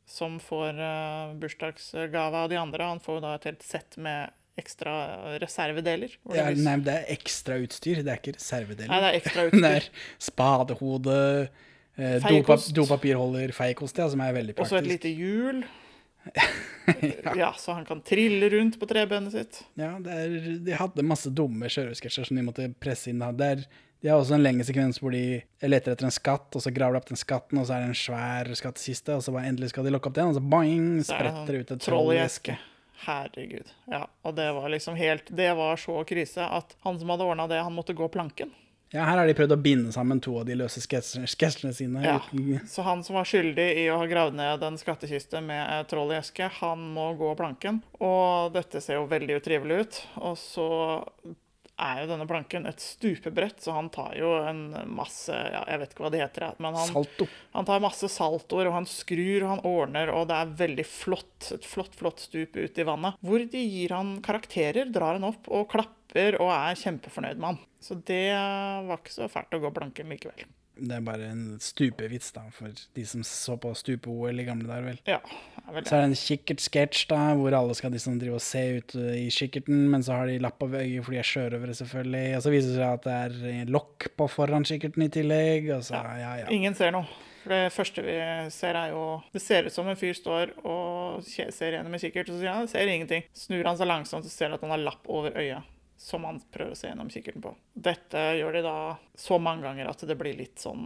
[0.06, 2.84] som får eh, bursdagsgave av de andre.
[2.92, 4.30] Han får da et helt sett med
[4.60, 4.92] ekstra
[5.42, 6.16] reservedeler.
[6.34, 8.90] Ja, nei, det er ekstrautstyr, det er ikke reservedeler.
[8.92, 9.64] Nei, det er ekstra utstyr.
[9.64, 9.88] det er
[10.28, 11.18] spadehode,
[11.98, 12.72] eh, Feikost.
[12.76, 14.72] dopapirholder, feikost, ja, som er veldig praktisk.
[14.72, 15.64] Og så et lite hjul.
[17.36, 17.52] ja.
[17.58, 19.60] så han kan trille rundt på trebenet sitt.
[19.78, 23.20] Ja, det er, de hadde masse dumme sjørøversketsjer som de måtte presse inn.
[23.22, 23.30] da.
[23.36, 23.66] Det er,
[24.02, 26.96] de har også en lengre sekvens hvor de leter etter en skatt, og så graver
[26.96, 29.72] de opp den skatten, og så er det en svær skattkiste, og så bare endelig
[29.72, 31.80] skal de lokke opp den, og så boing, Så er det spretter det ut sånn
[31.80, 32.58] et troll i eske.
[33.04, 33.68] Herregud.
[33.92, 37.46] Ja, og det var liksom helt Det var så krise at han som hadde ordna
[37.50, 38.50] det, han måtte gå planken.
[38.94, 42.02] Ja, her har de prøvd å binde sammen to av de løse sketsjene sine.
[42.04, 42.20] Ja.
[42.32, 46.12] uten- Så han som var skyldig i å ha gravd ned en skattkiste med troll
[46.14, 47.82] i eske, han må gå planken.
[48.00, 49.98] Og dette ser jo veldig utrivelig ut.
[50.22, 50.68] Og så
[51.76, 54.62] er jo denne planken et stupebrett, så han tar jo en
[54.96, 57.28] masse ja, Jeg vet ikke hva det heter, men han, Salto.
[57.52, 61.50] han tar masse saltoer, og han skrur, og han ordner, og det er veldig flott.
[61.56, 63.20] Et flott, flott stup ut i vannet.
[63.20, 67.64] Hvor de gir han karakterer, drar han opp og klapper og er kjempefornøyd med han.
[67.82, 70.46] Så det var ikke så fælt å gå planken likevel.
[70.76, 74.90] Det er bare en stupevits, da, for de som så på stupe-OL i gamle dager,
[74.90, 74.98] vel.
[75.08, 75.20] Ja,
[75.56, 78.96] det vel Så er det en kikkertsketsj, hvor alle skal liksom drive og se ut
[78.98, 82.26] uh, i kikkerten, men så har de lapp over øyet, fordi de er sjørøvere, selvfølgelig.
[82.36, 85.70] Og så viser det seg at det er eh, lokk på foran kikkerten i tillegg,
[85.78, 86.50] og så, ja, ja.
[86.52, 87.08] Ingen ser noe.
[87.46, 88.14] For det første vi
[88.50, 92.26] ser, er jo Det ser ut som en fyr står og ser gjennom en kikkert,
[92.28, 93.22] og så sier han ser ingenting.
[93.38, 95.75] Snur han seg langsomt, så ser han at han har lapp over øyet.
[95.96, 97.54] Som man prøver å se gjennom kikkerten på.
[97.72, 98.76] Dette gjør de da
[99.16, 100.82] så mange ganger at det blir litt sånn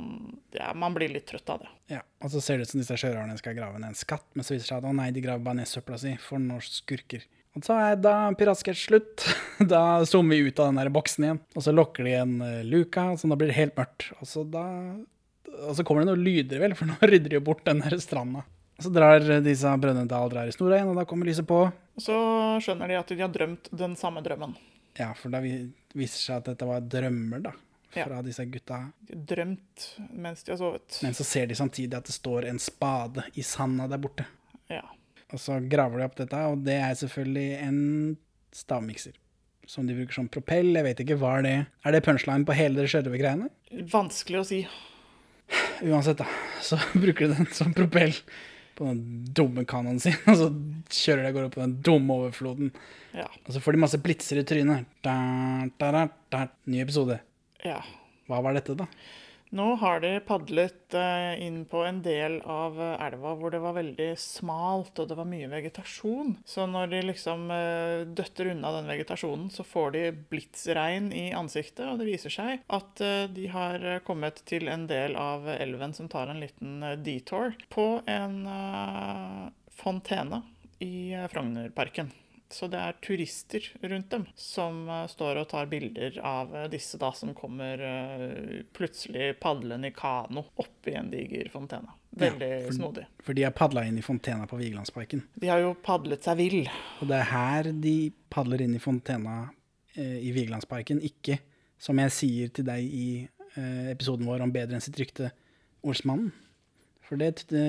[0.55, 1.73] Ja, man blir litt trøtt av det.
[1.97, 4.47] Ja, og så ser det ut som disse sjørøverne skal grave ned en skatt, men
[4.47, 6.63] så viser det seg at å nei, de graver bare ned søpla si, for noen
[6.63, 7.27] skurker.
[7.59, 9.27] Og så er da piratsketsj slutt.
[9.71, 12.63] Da zoomer vi ut av den der boksen igjen, og så lokker de igjen uh,
[12.65, 14.07] luka, så da blir det helt mørkt.
[14.23, 14.65] Og så da
[15.51, 17.99] Og så kommer det noen lyder, vel, for nå rydder de jo bort den der
[18.01, 18.47] stranda.
[18.81, 21.67] Så drar eh, disse brønnene til Aldrar i snora igjen, og da kommer lyset på.
[21.69, 22.17] Og så
[22.65, 24.55] skjønner de at de har drømt den samme drømmen.
[25.01, 27.53] Ja, for da viser det seg at dette var drømmer, da,
[27.97, 28.05] Ja.
[28.07, 28.83] fra disse gutta.
[29.09, 31.01] Drømt mens de har sovet.
[31.03, 34.27] Men så ser de samtidig at det står en spade i sanda der borte.
[34.71, 34.85] Ja.
[35.33, 37.81] Og så graver de opp dette, og det er selvfølgelig en
[38.55, 39.17] stavmikser.
[39.71, 40.73] Som de bruker som propell.
[40.75, 41.57] Jeg vet ikke, hva er det?
[41.87, 43.49] Er det punchline på hele det sjørøvergreiene?
[43.93, 44.61] Vanskelig å si.
[45.83, 46.27] Uansett, da.
[46.63, 48.13] Så bruker de den som propell
[48.81, 49.01] på den
[49.37, 50.49] dumme kanonen sin, og så
[50.89, 52.73] kjører de av gårde på den dumme overfloden.
[53.13, 53.27] Ja.
[53.45, 54.89] Og så får de masse blitser i trynet.
[55.05, 55.17] Da,
[55.81, 56.47] da, da, da.
[56.71, 57.19] Ny episode.
[57.67, 57.83] Ja.
[58.31, 58.87] Hva var dette, da?
[59.51, 63.75] Nå har de padlet eh, inn på en del av eh, elva hvor det var
[63.75, 66.37] veldig smalt og det var mye vegetasjon.
[66.47, 71.83] Så når de liksom eh, døtter unna den vegetasjonen, så får de blitsregn i ansiktet.
[71.89, 73.03] Og det viser seg at
[73.35, 78.43] de har kommet til en del av elven som tar en liten detour på en
[79.81, 80.45] fontene
[80.79, 82.13] i Frognerparken.
[82.51, 86.99] Så det er turister rundt dem som eh, står og tar bilder av eh, disse
[86.99, 91.93] da som kommer eh, plutselig padlende i kano oppi en diger fontene.
[92.19, 93.05] Veldig Ja, for- snodig.
[93.23, 95.23] For de har padla inn i fontena på Vigelandsparken.
[95.39, 96.59] De har jo padlet seg vill.
[97.01, 97.95] Og det er her de
[98.35, 99.37] padler inn i fontena
[99.95, 101.39] eh, i Vigelandsparken, ikke
[101.81, 103.07] som jeg sier til deg i
[103.55, 105.31] eh, episoden vår om Bedre enn sitt rykte,
[105.87, 106.33] Olsmannen.
[107.07, 107.63] For det det,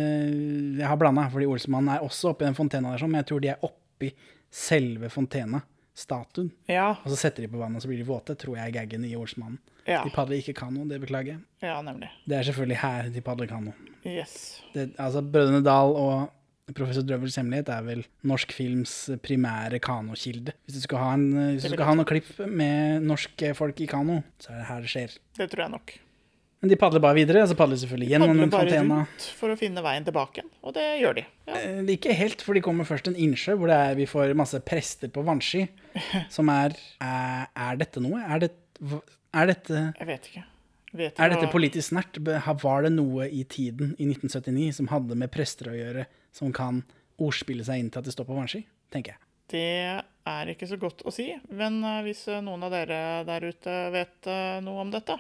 [0.82, 3.54] Jeg har blanda, fordi Olsmannen er også oppi den fontena der, men jeg tror de
[3.54, 4.10] er oppi
[4.52, 5.62] selve fontena,
[5.96, 6.52] statuen.
[6.72, 8.76] Ja, Og så setter de på vannet, og så blir de våte, tror jeg er
[8.82, 9.60] gaggen i Olsmannen.
[9.88, 10.04] Ja.
[10.06, 11.42] De padler ikke kano, det beklager jeg.
[11.66, 12.12] ja nemlig.
[12.30, 13.72] Det er selvfølgelig her de padler kano.
[14.06, 14.62] Yes.
[14.76, 16.30] Det, altså, Brødrene Dal og
[16.78, 18.94] Professor Drøvels hemmelighet er vel norsk films
[19.26, 20.54] primære kanokilde.
[20.66, 21.26] Hvis du skal ha, en,
[21.56, 24.86] hvis du skal ha noen klipp med norske folk i kano, så er det her
[24.86, 25.18] det skjer.
[25.42, 25.94] Det tror jeg nok.
[26.62, 28.98] Men de padler bare videre, og så padler de selvfølgelig gjennom Padler bare fontena.
[29.02, 31.24] rundt for å finne veien tilbake og det gjør de.
[31.50, 31.56] Ja.
[31.58, 34.60] Eh, Ikke helt, for de kommer først en innsjø hvor det er, vi får masse
[34.62, 35.64] prester på vannski.
[36.36, 38.22] Som er Er, er dette noe?
[38.22, 38.52] Er, det,
[39.34, 40.44] er dette Jeg vet ikke.
[41.02, 42.18] Vet Er dette politisk snert?
[42.22, 46.06] Var det noe i tiden i 1979 som hadde med prester å gjøre,
[46.36, 46.84] som kan
[47.22, 48.66] ordspille seg inn til at det står på vannski?
[48.92, 49.22] Tenker jeg.
[49.52, 53.48] Det er ikke så godt å si, men eh, hvis eh, noen av dere der
[53.50, 55.18] ute vet eh, noe om dette,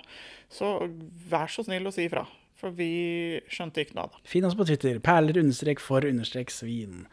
[0.51, 0.75] så
[1.32, 2.23] vær så snill å si ifra.
[2.61, 4.23] For vi skjønte ikke noe av det.
[4.29, 4.99] Finn oss på Twitter.
[5.01, 7.07] Perler understrek for understrek svin.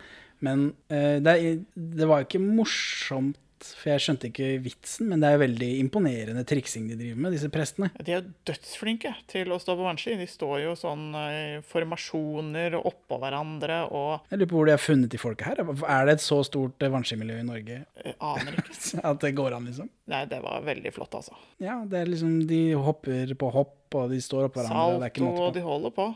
[0.45, 1.35] Men uh, det,
[1.73, 6.45] det var ikke morsomt, for jeg skjønte ikke vitsen, men det er jo veldig imponerende
[6.49, 7.91] triksing de driver med, disse prestene.
[8.05, 10.17] De er dødsflinke til å stå på vannski.
[10.21, 14.71] De står jo sånn eh, i formasjoner og oppå hverandre og Jeg lurer på hvor
[14.71, 15.63] de har funnet de folka her.
[15.65, 19.03] Er det et så stort eh, vannskimiljø i Norge eh, aner ikke.
[19.11, 19.91] at det går an, liksom?
[20.13, 21.37] Nei, det var veldig flott, altså.
[21.63, 24.89] Ja, det er liksom De hopper på hopp, og de står oppå hverandre.
[24.97, 25.59] og det er ikke Salto, måte og på.
[25.59, 26.09] de holder på.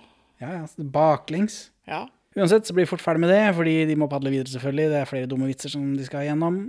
[0.42, 1.62] Ja, ja, baklengs.
[1.86, 2.06] Ja.
[2.34, 4.88] Uansett så blir de fort ferdig med det, fordi de må padle videre, selvfølgelig.
[4.92, 6.62] Det er flere dumme vitser som de skal gjennom.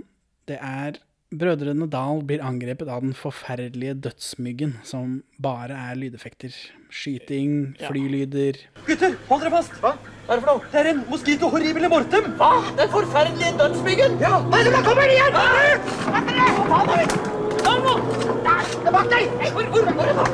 [0.48, 0.98] Det er
[1.34, 6.52] Brødrene Dal blir angrepet av den forferdelige dødsmyggen, som bare er lydeffekter.
[6.94, 7.88] Skyting, Ja.
[7.88, 9.72] flylyder Gutter, hold dere fast!
[9.82, 9.94] Hva?
[10.28, 10.64] Hva er det for noe?
[10.70, 12.28] Det er en mosquito horribile mortem!
[12.38, 12.52] Hva?
[12.78, 14.20] Den forferdelige dødsmyggen?
[14.20, 14.38] Ja!
[14.46, 15.32] Hva er det Hva er igjen?
[15.34, 17.08] Hva er det?
[17.64, 17.96] Kom nå!
[18.44, 18.92] Der!
[18.92, 19.32] Bak deg!
[19.40, 20.28] Nei, Hvor, hvor, hvor, hvor?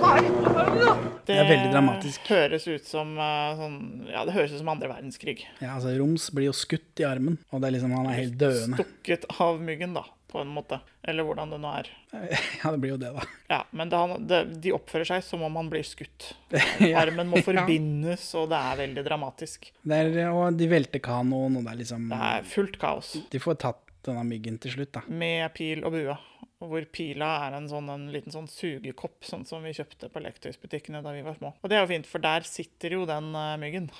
[0.00, 0.30] Hva er det?
[0.46, 1.13] Hva er det nå?
[1.26, 2.26] Det er veldig dramatisk.
[2.32, 3.78] høres ut som eh, sånn
[4.12, 5.44] Ja, det høres ut som andre verdenskrig.
[5.62, 8.36] Ja, altså Roms blir jo skutt i armen, og det er liksom, han er helt
[8.40, 8.80] døende.
[8.82, 10.80] Stukket av myggen, da, på en måte.
[11.04, 11.88] Eller hvordan det nå er.
[12.62, 13.24] Ja, det blir jo det, da.
[13.50, 16.32] Ja, men det, det, de oppfører seg som om han blir skutt.
[16.80, 19.70] Ja, Armen må forbindes, og det er veldig dramatisk.
[19.82, 23.14] Det er, og de velter kanoen, og det er liksom Det er fullt kaos.
[23.32, 25.00] De får tatt denne myggen til slutt, da.
[25.08, 26.16] Med pil og bue.
[26.64, 30.22] Og hvor pila er en, sånn, en liten sånn sugekopp, sånn som vi kjøpte på
[30.24, 31.52] lektøysbutikkene da vi var små.
[31.60, 33.90] Og det er jo fint, for der sitter jo den eh, myggen.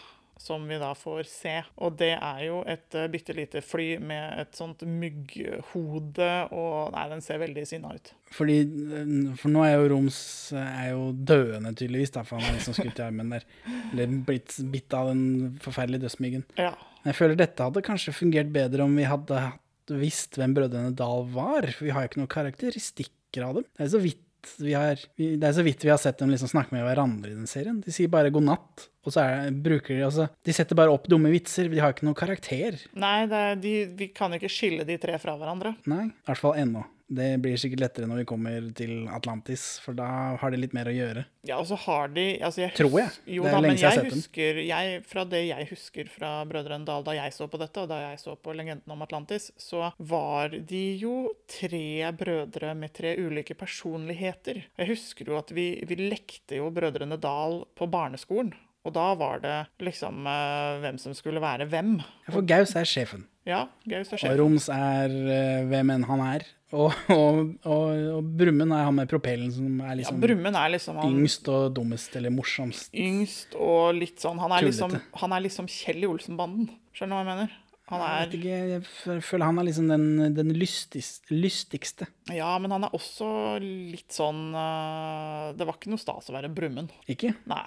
[0.40, 1.52] Som vi da får se.
[1.78, 7.04] Og det er jo et uh, bitte lite fly med et sånt mygghode og Nei,
[7.12, 8.10] den ser veldig sinna ut.
[8.34, 10.18] Fordi, eh, for nå er jo Roms
[10.58, 13.46] eh, er jo døende, tydeligvis, da, for han er liksom skutt i armen der.
[13.92, 16.46] Eller blitt bitt av den forferdelige dødsmyggen.
[16.58, 16.72] Ja.
[17.04, 19.60] Jeg føler dette hadde kanskje fungert bedre om vi hadde hatt-
[19.92, 21.68] visst hvem Brødrene Dal var.
[21.80, 23.66] Vi har jo ikke noen karakteristikker av dem.
[23.74, 24.22] Det er så vidt
[24.60, 27.32] vi har, vi, det er så vidt vi har sett dem liksom snakke med hverandre
[27.32, 27.78] i den serien.
[27.84, 31.08] De sier bare god natt, og så er, bruker de altså De setter bare opp
[31.10, 31.70] dumme vitser.
[31.72, 32.76] De har ikke noen karakter.
[32.92, 35.74] Nei, det er, de, vi kan ikke skille de tre fra hverandre.
[35.90, 36.84] Nei, i hvert fall ennå.
[37.06, 40.06] Det blir sikkert lettere når vi kommer til Atlantis, for da
[40.40, 41.24] har det litt mer å gjøre.
[41.44, 43.10] Ja, og så har de altså jeg Tror jeg.
[43.36, 46.10] Jo Det er da, lenge siden jeg har sett husker jeg, Fra det jeg husker
[46.14, 49.04] fra Brødrene Dal da jeg så på dette, og da jeg så på Legenden om
[49.04, 51.16] Atlantis, så var de jo
[51.50, 54.64] tre brødre med tre ulike personligheter.
[54.80, 58.54] Jeg husker jo at vi, vi lekte jo Brødrene Dal på barneskolen.
[58.84, 61.96] Og da var det liksom uh, hvem som skulle være hvem.
[62.28, 63.24] For Gaus er sjefen.
[63.44, 64.36] Ja, Gaus er Og.
[64.40, 66.46] Roms er uh, hvem enn han er.
[66.74, 67.40] Og, og,
[67.70, 71.50] og, og Brumund er han med propellen som er liksom ja, er liksom han yngst
[71.52, 72.88] og dummest, eller morsomst.
[72.90, 76.72] yngst og litt sånn Han er liksom, han er liksom Kjell i Olsenbanden.
[76.96, 77.60] Skjønner du hva jeg mener?
[77.92, 82.08] Han Jeg er vet ikke, jeg føler han er liksom den, den lystis, lystigste.
[82.32, 83.28] Ja, men han er også
[83.60, 86.94] litt sånn uh, Det var ikke noe stas å være Brumund.
[87.12, 87.34] Ikke?
[87.50, 87.66] Nei.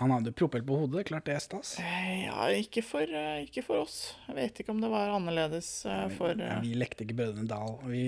[0.00, 1.76] Han hadde propell på hodet, klart det er stas.
[1.78, 4.16] Eh, Ja, ikke for, øh, ikke for oss.
[4.28, 7.76] Jeg vet ikke om det var annerledes øh, for øh, vi lekte ikke Brødrene Dal.
[7.90, 8.02] Vi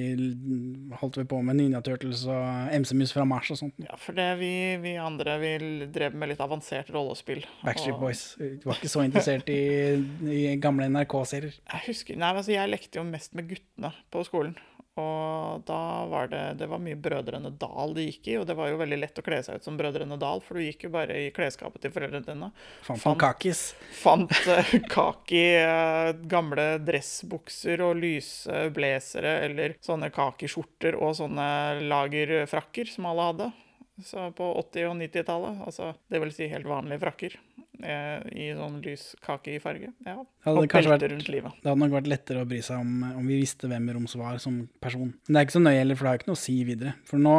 [1.00, 3.74] holdt vi på med Ninja Turtles og MC-mus fra Mars og sånt.
[3.82, 4.50] Ja, for det vi,
[4.82, 5.52] vi andre vi
[5.94, 7.44] drev med litt avansert rollespill.
[7.64, 8.24] Backstreet Og Boys.
[8.38, 9.60] Du var ikke så interessert i,
[10.26, 11.54] i gamle NRK-serier.
[11.72, 14.56] Jeg husker Nei, altså, jeg lekte jo mest med guttene på skolen.
[14.96, 18.70] Og da var det, det var mye Brødrene Dal de gikk i, og det var
[18.70, 21.18] jo veldig lett å kle seg ut som Brødrene Dal, for du gikk jo bare
[21.20, 22.48] i klesskapet til foreldrene dine.
[22.86, 23.60] Fant fant kakis.
[24.00, 31.50] Fant eh, kaki, eh, gamle dressbukser og lyse blazere, eller sånne kakiskjorter og sånne
[31.84, 33.52] lagerfrakker som alle hadde.
[34.04, 37.36] Så på 80- og 90-tallet, altså det vil si helt vanlige frakker,
[37.80, 39.88] eh, i sånn lys kakifarge.
[40.04, 40.18] Ja.
[40.44, 41.52] Hadde Og belte vært, rundt livet.
[41.62, 44.36] det hadde nok vært lettere å bry seg om om vi visste hvem Roms var
[44.42, 45.14] som person.
[45.26, 46.92] Men det er ikke så nøye heller, for det har ikke noe å si videre.
[47.08, 47.36] For nå,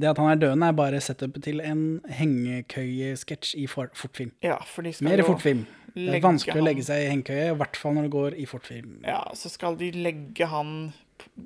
[0.00, 1.86] det at han er døende, er bare setupet til en
[2.20, 4.32] hengekøyesketsj i for, fortfilm.
[4.44, 5.64] Ja, for de skal Mer fortfilm.
[5.94, 8.36] Det er vanskelig vanskelig å legge seg i hengekøye, i hvert fall når det går
[8.42, 8.94] i fortfilm.
[9.06, 10.92] Ja, så skal de legge han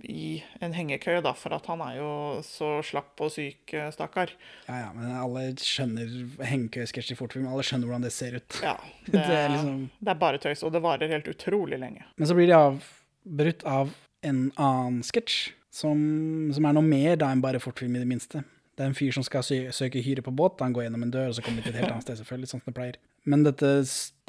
[0.05, 2.11] i en hengekøye, da, for at han er jo
[2.47, 4.33] så slapp og syk, eh, stakkar.
[4.69, 6.12] Ja, ja, men alle skjønner
[6.49, 7.49] hengekøyesketsj i fortfilm.
[7.51, 8.61] Alle skjønner hvordan det ser ut.
[8.64, 12.07] Ja, det, det, er liksom det er bare tøys, og det varer helt utrolig lenge.
[12.16, 13.95] Men så blir de avbrutt av
[14.27, 15.99] en annen sketsj, som,
[16.55, 18.43] som er noe mer da enn bare fortfilm i det minste.
[18.79, 20.61] Det er en fyr som skal sø søke hyre på båt.
[20.62, 22.51] Han går gjennom en dør, og så kommer de til et helt annet sted, selvfølgelig,
[22.53, 22.99] sånn som det pleier.
[23.29, 23.73] Men dette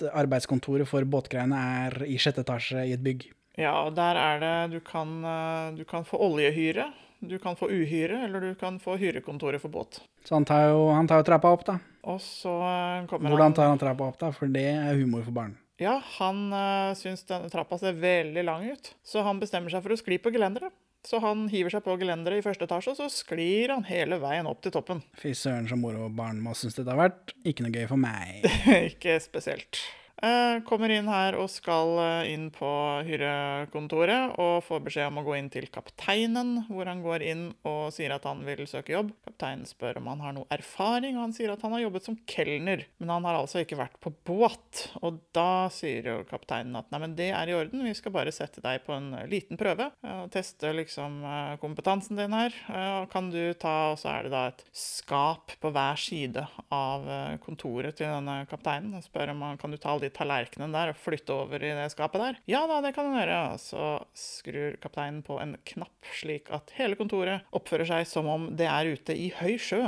[0.09, 3.27] arbeidskontoret for båtgreiene er i sjette etasje i et bygg.
[3.59, 6.89] Ja, og der er det Du kan, eh, du kan få oljehyre,
[7.19, 10.01] du kan få uhyre, eller du kan få hyrekontoret for båt.
[10.23, 11.79] Så han tar jo, han tar jo trappa opp, da.
[12.07, 14.31] Og så eh, kommer Hvordan tar han trappa opp, da?
[14.31, 15.57] For det er humor for barn.
[15.79, 19.95] Ja, han uh, syns denne trappa ser veldig lang ut, så han bestemmer seg for
[19.95, 20.75] å skli på gelenderet.
[21.07, 24.49] Så han hiver seg på gelenderet i første etasje, og så sklir han hele veien
[24.49, 24.99] opp til toppen.
[25.15, 27.31] Fy søren så moro barn må synes dette har vært.
[27.47, 28.43] Ikke noe gøy for meg.
[28.91, 29.79] Ikke spesielt.
[30.19, 32.69] Eh, kommer inn her og skal eh, inn på
[33.07, 37.93] hyrekontoret og får beskjed om å gå inn til kapteinen, hvor han går inn og
[37.95, 39.13] sier at han vil søke jobb.
[39.23, 42.17] Kapteinen spør om han har noe erfaring, og han sier at han har jobbet som
[42.27, 44.89] kelner, men han har altså ikke vært på båt.
[44.99, 48.35] Og da sier jo kapteinen at nei, men det er i orden, vi skal bare
[48.35, 52.55] sette deg på en liten prøve eh, og teste liksom eh, kompetansen din her.
[52.99, 56.43] og Kan du ta, og så er det da et skap på hver side
[56.75, 58.99] av eh, kontoret til denne kapteinen.
[58.99, 61.71] Og spør om han kan du ta alle de tallerkenene der og flytte over i
[61.77, 62.39] det skapet der.
[62.49, 63.39] Ja da, det kan hun gjøre.
[63.61, 63.87] Så
[64.17, 68.93] skrur kapteinen på en knapp slik at hele kontoret oppfører seg som om det er
[68.95, 69.83] ute i høy sjø.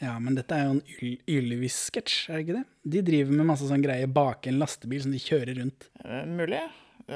[0.00, 2.66] Ja, men dette er jo en Yl- Ylvis-sketsj, er det ikke det?
[2.94, 5.90] De driver med masse sånn greie bak en lastebil som de kjører rundt.
[6.04, 6.62] Eh, Mulig.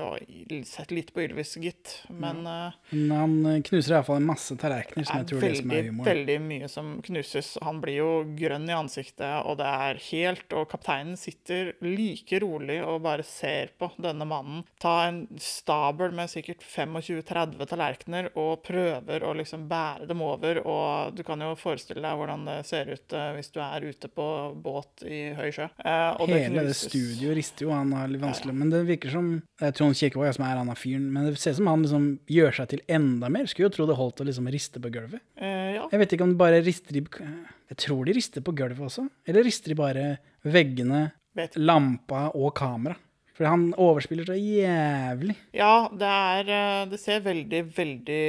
[0.01, 1.95] Har sett litt på Ylvis, gitt.
[2.09, 2.73] Men ja.
[2.91, 5.89] Men han eh, knuser iallfall en masse tallerkener, som jeg tror er det som er
[5.89, 6.09] humor.
[6.09, 7.53] veldig mye som knuses.
[7.63, 12.79] Han blir jo grønn i ansiktet, og det er helt Og kapteinen sitter like rolig
[12.85, 19.25] og bare ser på denne mannen ta en stabel med sikkert 25-30 tallerkener og prøver
[19.25, 20.61] å liksom bære dem over.
[20.67, 24.11] Og du kan jo forestille deg hvordan det ser ut eh, hvis du er ute
[24.13, 24.27] på
[24.65, 25.69] båt i høy sjø.
[25.85, 26.85] Eh, det Hele det knuses.
[26.91, 29.31] studioet rister jo, han har litt vanskelig Men det virker som
[29.61, 31.83] jeg er Trond Kirkevåg som er han av fyren, men det ser ut som han
[31.85, 33.49] liksom gjør seg til enda mer.
[33.51, 35.21] Skulle jo tro det holdt å liksom riste på gulvet.
[35.37, 35.85] Eh, ja.
[35.93, 39.05] Jeg vet ikke om de bare rister i Jeg tror de rister på gulvet også.
[39.29, 40.07] Eller rister de bare
[40.45, 41.11] veggene,
[41.61, 42.97] lampa og kamera?
[43.35, 45.35] For han overspiller så jævlig.
[45.57, 48.21] Ja, det er eh, Det ser veldig, veldig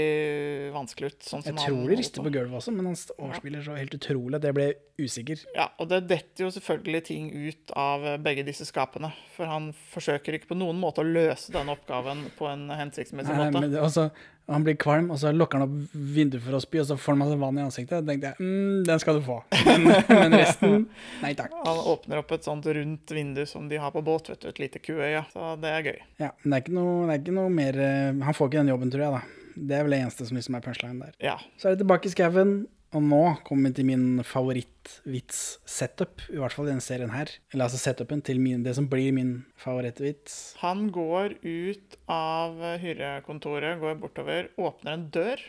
[0.74, 1.20] vanskelig ut.
[1.28, 2.26] Sånn som Jeg tror de rister på.
[2.26, 5.44] på gulvet også, men han overspiller så helt utrolig at jeg ble usikker.
[5.54, 9.12] Ja, og det detter jo selvfølgelig ting ut av eh, begge disse skapene.
[9.36, 13.52] For han forsøker ikke på noen måte å løse denne oppgaven på en hensiktsmessig måte.
[13.52, 14.10] Nei, men det, også,
[14.48, 17.16] han blir kvalm, og så lukker han opp vinduet for å spy, og så får
[17.16, 17.96] han masse vann i ansiktet.
[17.98, 19.40] Da tenkte jeg mm, den skal du få.
[19.66, 19.88] Men,
[20.22, 20.76] men resten
[21.24, 21.56] nei takk.
[21.66, 24.62] Han åpner opp et sånt rundt vindu som de har på båt, vet du, et
[24.62, 25.24] lite kuøye.
[25.34, 25.98] Så det er gøy.
[26.22, 28.62] Ja, men det er ikke noe, det er ikke noe mer eh, Han får ikke
[28.62, 29.42] den jobben, tror jeg, da.
[29.56, 31.18] Det er vel det eneste som liksom er punchline der.
[31.24, 31.36] Ja.
[31.58, 32.56] Så er det tilbake i skauen,
[32.96, 37.28] og nå kommer vi til min favorittvits-setup, i hvert fall i denne serien her.
[37.52, 40.56] Eller altså setupen til min, det som blir min favorittvits.
[40.62, 45.40] Han går ut av hyrekontoret, går bortover, åpner en dør,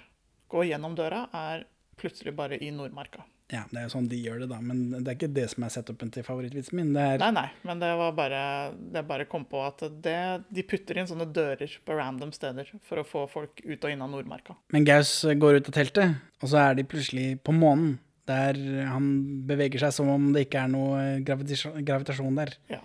[0.51, 1.67] går gjennom døra, er
[2.01, 3.23] plutselig bare i Nordmarka.
[3.53, 5.63] Ja, det er jo sånn de gjør det, da, men det er ikke det som
[5.63, 6.89] er setupen til favorittvitsen min.
[6.97, 8.41] Det Nei, nei, men det var bare
[8.75, 10.17] Det bare kom på at det,
[10.51, 14.03] de putter inn sånne dører på random steder for å få folk ut og inn
[14.03, 14.59] av Nordmarka.
[14.75, 18.01] Men Gaus går ut av teltet, og så er de plutselig på månen.
[18.27, 18.59] Der
[18.91, 19.05] han
[19.47, 22.57] beveger seg som om det ikke er noe gravitasjon, der.
[22.73, 22.83] Ja.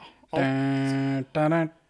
[1.33, 1.47] Da,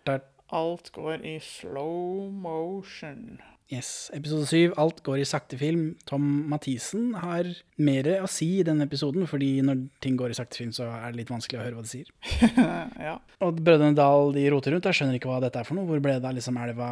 [0.07, 0.19] da.
[0.55, 3.41] Alt går i slow motion.
[3.71, 4.11] Yes.
[4.11, 5.93] Episode syv, alt går i sakte film.
[6.09, 7.47] Tom Mathisen har
[7.79, 11.13] mer å si i denne episoden, fordi når ting går i sakte film, så er
[11.13, 12.11] det litt vanskelig å høre hva de sier.
[13.07, 13.15] ja.
[13.39, 15.87] Og Brødrene Dal de roter rundt, jeg skjønner ikke hva dette er for noe.
[15.87, 16.91] Hvor ble det av liksom elva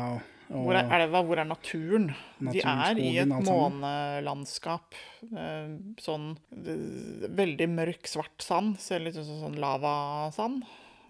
[0.49, 2.07] og, Hvor er elva, hvor er naturen?
[2.39, 4.95] De er er i et månelandskap.
[5.29, 6.31] Eh, Sånn
[6.63, 8.79] eh, veldig mørk, svart sand.
[8.81, 10.63] Ser litt ut som sånn lavasand.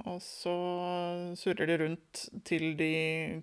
[0.08, 0.54] Og så
[1.40, 2.94] surrer de rundt til de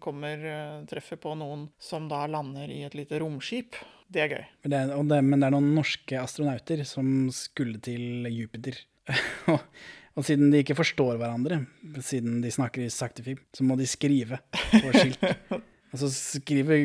[0.01, 3.77] kommer, eh, treffer på noen som da lander i et lite romskip.
[4.09, 4.45] Det er gøy.
[4.65, 8.79] Men det, er, og det, men det er noen norske astronauter som skulle til Jupiter.
[9.53, 11.65] og, siden de ikke forstår hverandre,
[12.01, 14.41] siden de snakker i sakte film, så må de skrive
[14.73, 15.27] på skilt.
[15.95, 16.83] Og så skriver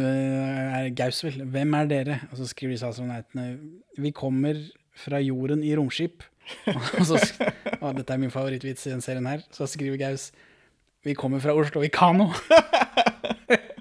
[0.00, 3.58] er Gaus vel 'Hvem er dere?' Og så skriver disse astronautene
[3.98, 4.54] 'Vi kommer
[4.94, 6.24] fra jorden i romskip'.
[6.98, 7.20] og så,
[7.80, 9.44] og dette er min favorittvits i den serien her.
[9.54, 10.30] Så skriver Gaus
[11.04, 12.32] 'Vi kommer fra Oslo i kano'.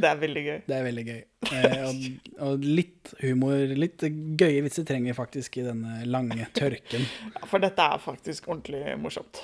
[0.00, 0.58] Det er veldig gøy.
[0.66, 1.20] Det er veldig gøy.
[1.50, 2.04] Eh, og,
[2.46, 4.04] og litt humor, litt
[4.38, 7.04] gøye vitser trenger vi faktisk i denne lange tørken.
[7.34, 9.42] Ja, for dette er faktisk ordentlig morsomt.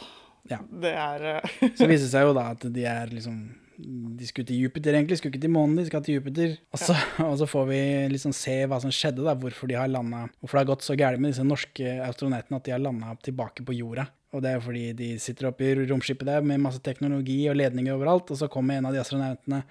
[0.50, 0.60] Ja.
[0.62, 3.40] Det er eh, Så viser det seg jo da at de er liksom
[3.76, 5.18] De skulle til Jupiter, egentlig.
[5.20, 6.54] Skulle ikke til månen, de skal til Jupiter.
[6.72, 6.96] Og så,
[7.26, 7.80] og så får vi
[8.12, 10.96] liksom se hva som skjedde, da, hvorfor de har landa Hvorfor det har gått så
[10.98, 14.06] gærent med disse norske astronautene at de har landa tilbake på jorda.
[14.36, 17.94] Og det er fordi de sitter oppe i romskipet der med masse teknologi og ledninger
[17.94, 19.62] overalt, og så kommer en av de astronautene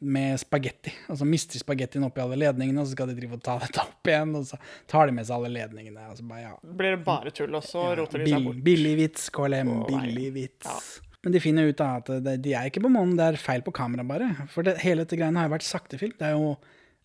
[0.00, 3.42] med spagetti, og så mister spagettien oppi alle ledningene, og så skal de drive og
[3.44, 4.58] ta dette opp igjen, og så
[4.90, 6.08] tar de med seg alle ledningene.
[6.10, 8.64] og så bare, ja, blir det bare tull, og så roter de seg bort.
[8.66, 11.00] billig vits, KLM, billig vits.
[11.24, 13.74] Men de finner ut at det, de er ikke på månen, det er feil på
[13.76, 14.30] kamera bare.
[14.52, 16.14] For det, hele dette greiene har jo vært saktefilm.
[16.18, 16.54] Det er jo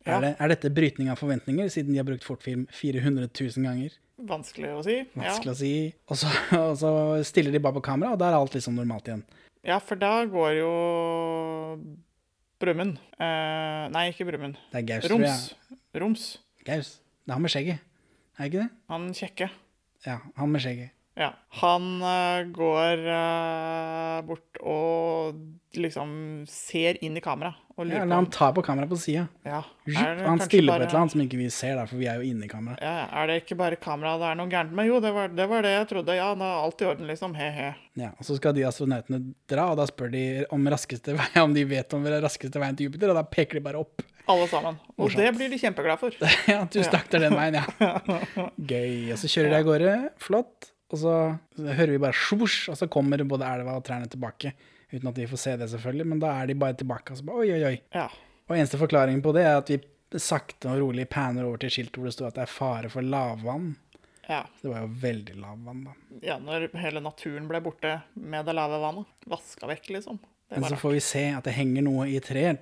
[0.06, 0.18] Ja.
[0.18, 3.96] er, det, er dette brytning av forventninger, siden de har brukt fortfilm 400 000 ganger?
[4.22, 5.00] Vanskelig å si.
[5.18, 5.72] Vanskelig å si.
[6.08, 6.30] Og så,
[6.62, 6.92] og så
[7.28, 9.24] stiller de bare på kamera, og da er alt liksom normalt igjen.
[9.66, 9.74] Ja.
[9.74, 10.72] ja, for da går jo
[12.62, 14.56] Brumund eh, Nei, ikke Brumund.
[14.72, 15.80] Det er Gaus, tror jeg.
[16.00, 16.28] Roms.
[16.68, 16.94] Gaus.
[17.26, 17.82] Det er han med skjegget.
[18.38, 18.70] Er det ikke det?
[18.92, 19.50] Han kjekke.
[20.06, 20.94] Ja, han med skjegget.
[21.16, 21.32] Ja.
[21.62, 25.38] Han uh, går uh, bort og
[25.76, 26.10] liksom
[26.48, 29.28] ser inn i kamera og Ja, eller han tar på kamera på sida.
[29.44, 32.08] ja, han stiller stiller på et eller annet som ikke vi ser, da, for vi
[32.08, 32.78] er jo inne i kamera.
[32.80, 34.88] Ja, er det ikke bare kamera det er noe gærent med?
[34.88, 36.16] Jo, det var det, var det jeg trodde.
[36.16, 37.36] Ja, det er alt i orden, liksom.
[37.36, 37.74] He-he.
[38.00, 39.20] Ja, og Så skal de astronautene
[39.52, 42.88] dra, og da spør de om vei, om de vet om den raskeste veien til
[42.88, 44.06] Jupiter, og da peker de bare opp.
[44.26, 44.80] Alle sammen.
[44.96, 45.22] Og Morsomt.
[45.22, 46.16] det blir de kjempeglade for.
[46.54, 48.48] Ja, du stakk det er den veien, ja.
[48.72, 49.12] Gøy.
[49.12, 51.14] Og så kjører de av gårde, flott, og så
[51.58, 54.54] hører vi bare svosj, og så kommer både elva og trærne tilbake.
[54.92, 57.12] Uten at vi får se det, selvfølgelig, men da er de bare tilbake.
[57.12, 57.78] Og så bare, oi, oi, oi.
[57.96, 58.06] Ja.
[58.46, 59.80] Og eneste forklaringen på det er at vi
[60.22, 63.02] sakte og rolig panner over til skilt hvor det står at det er fare for
[63.04, 63.74] lavvann.
[64.30, 64.44] Ja.
[64.62, 65.92] Det var jo veldig lavvann, da.
[66.26, 69.10] ja, når hele naturen ble borte med det lave vannet.
[69.30, 70.22] Vaska vekk, liksom.
[70.54, 72.62] Men så får vi se at det henger noe i treet.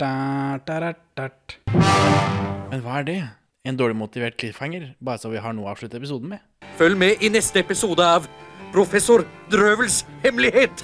[2.71, 3.21] Men hva er det?
[3.64, 4.89] En dårlig motivert cliffhanger?
[4.99, 6.41] Bare så vi har noe å avslutte episoden med?
[6.76, 8.28] Følg med i neste episode av
[8.74, 10.84] Professor Drøvels hemmelighet.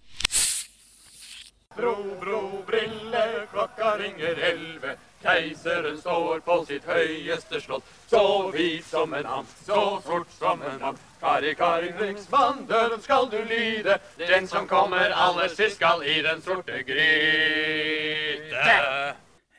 [1.75, 4.95] Bro, bro, brille, klokka ringer elleve.
[5.21, 7.85] Keiseren står på sitt høyeste slott.
[8.09, 10.99] Så hvit som en and, så sort som en and.
[11.21, 13.99] Kari, Kari, krigsmann, døden skal du lyde.
[14.17, 18.67] Den som kommer aller sist, skal i den sorte gryte.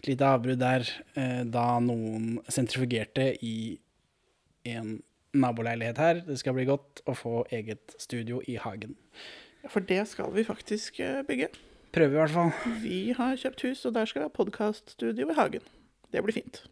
[0.02, 0.84] Et lite avbrudd der
[1.14, 3.78] eh, da noen sentrifugerte i
[4.68, 4.98] en
[5.32, 6.24] naboleilighet her.
[6.26, 8.98] Det skal bli godt å få eget studio i hagen.
[9.70, 11.54] For det skal vi faktisk eh, bygge.
[11.92, 12.52] Prøve i hvert fall.
[12.80, 15.66] Vi har kjøpt hus, og der skal vi ha podkaststudio i hagen.
[16.12, 16.62] Det blir fint.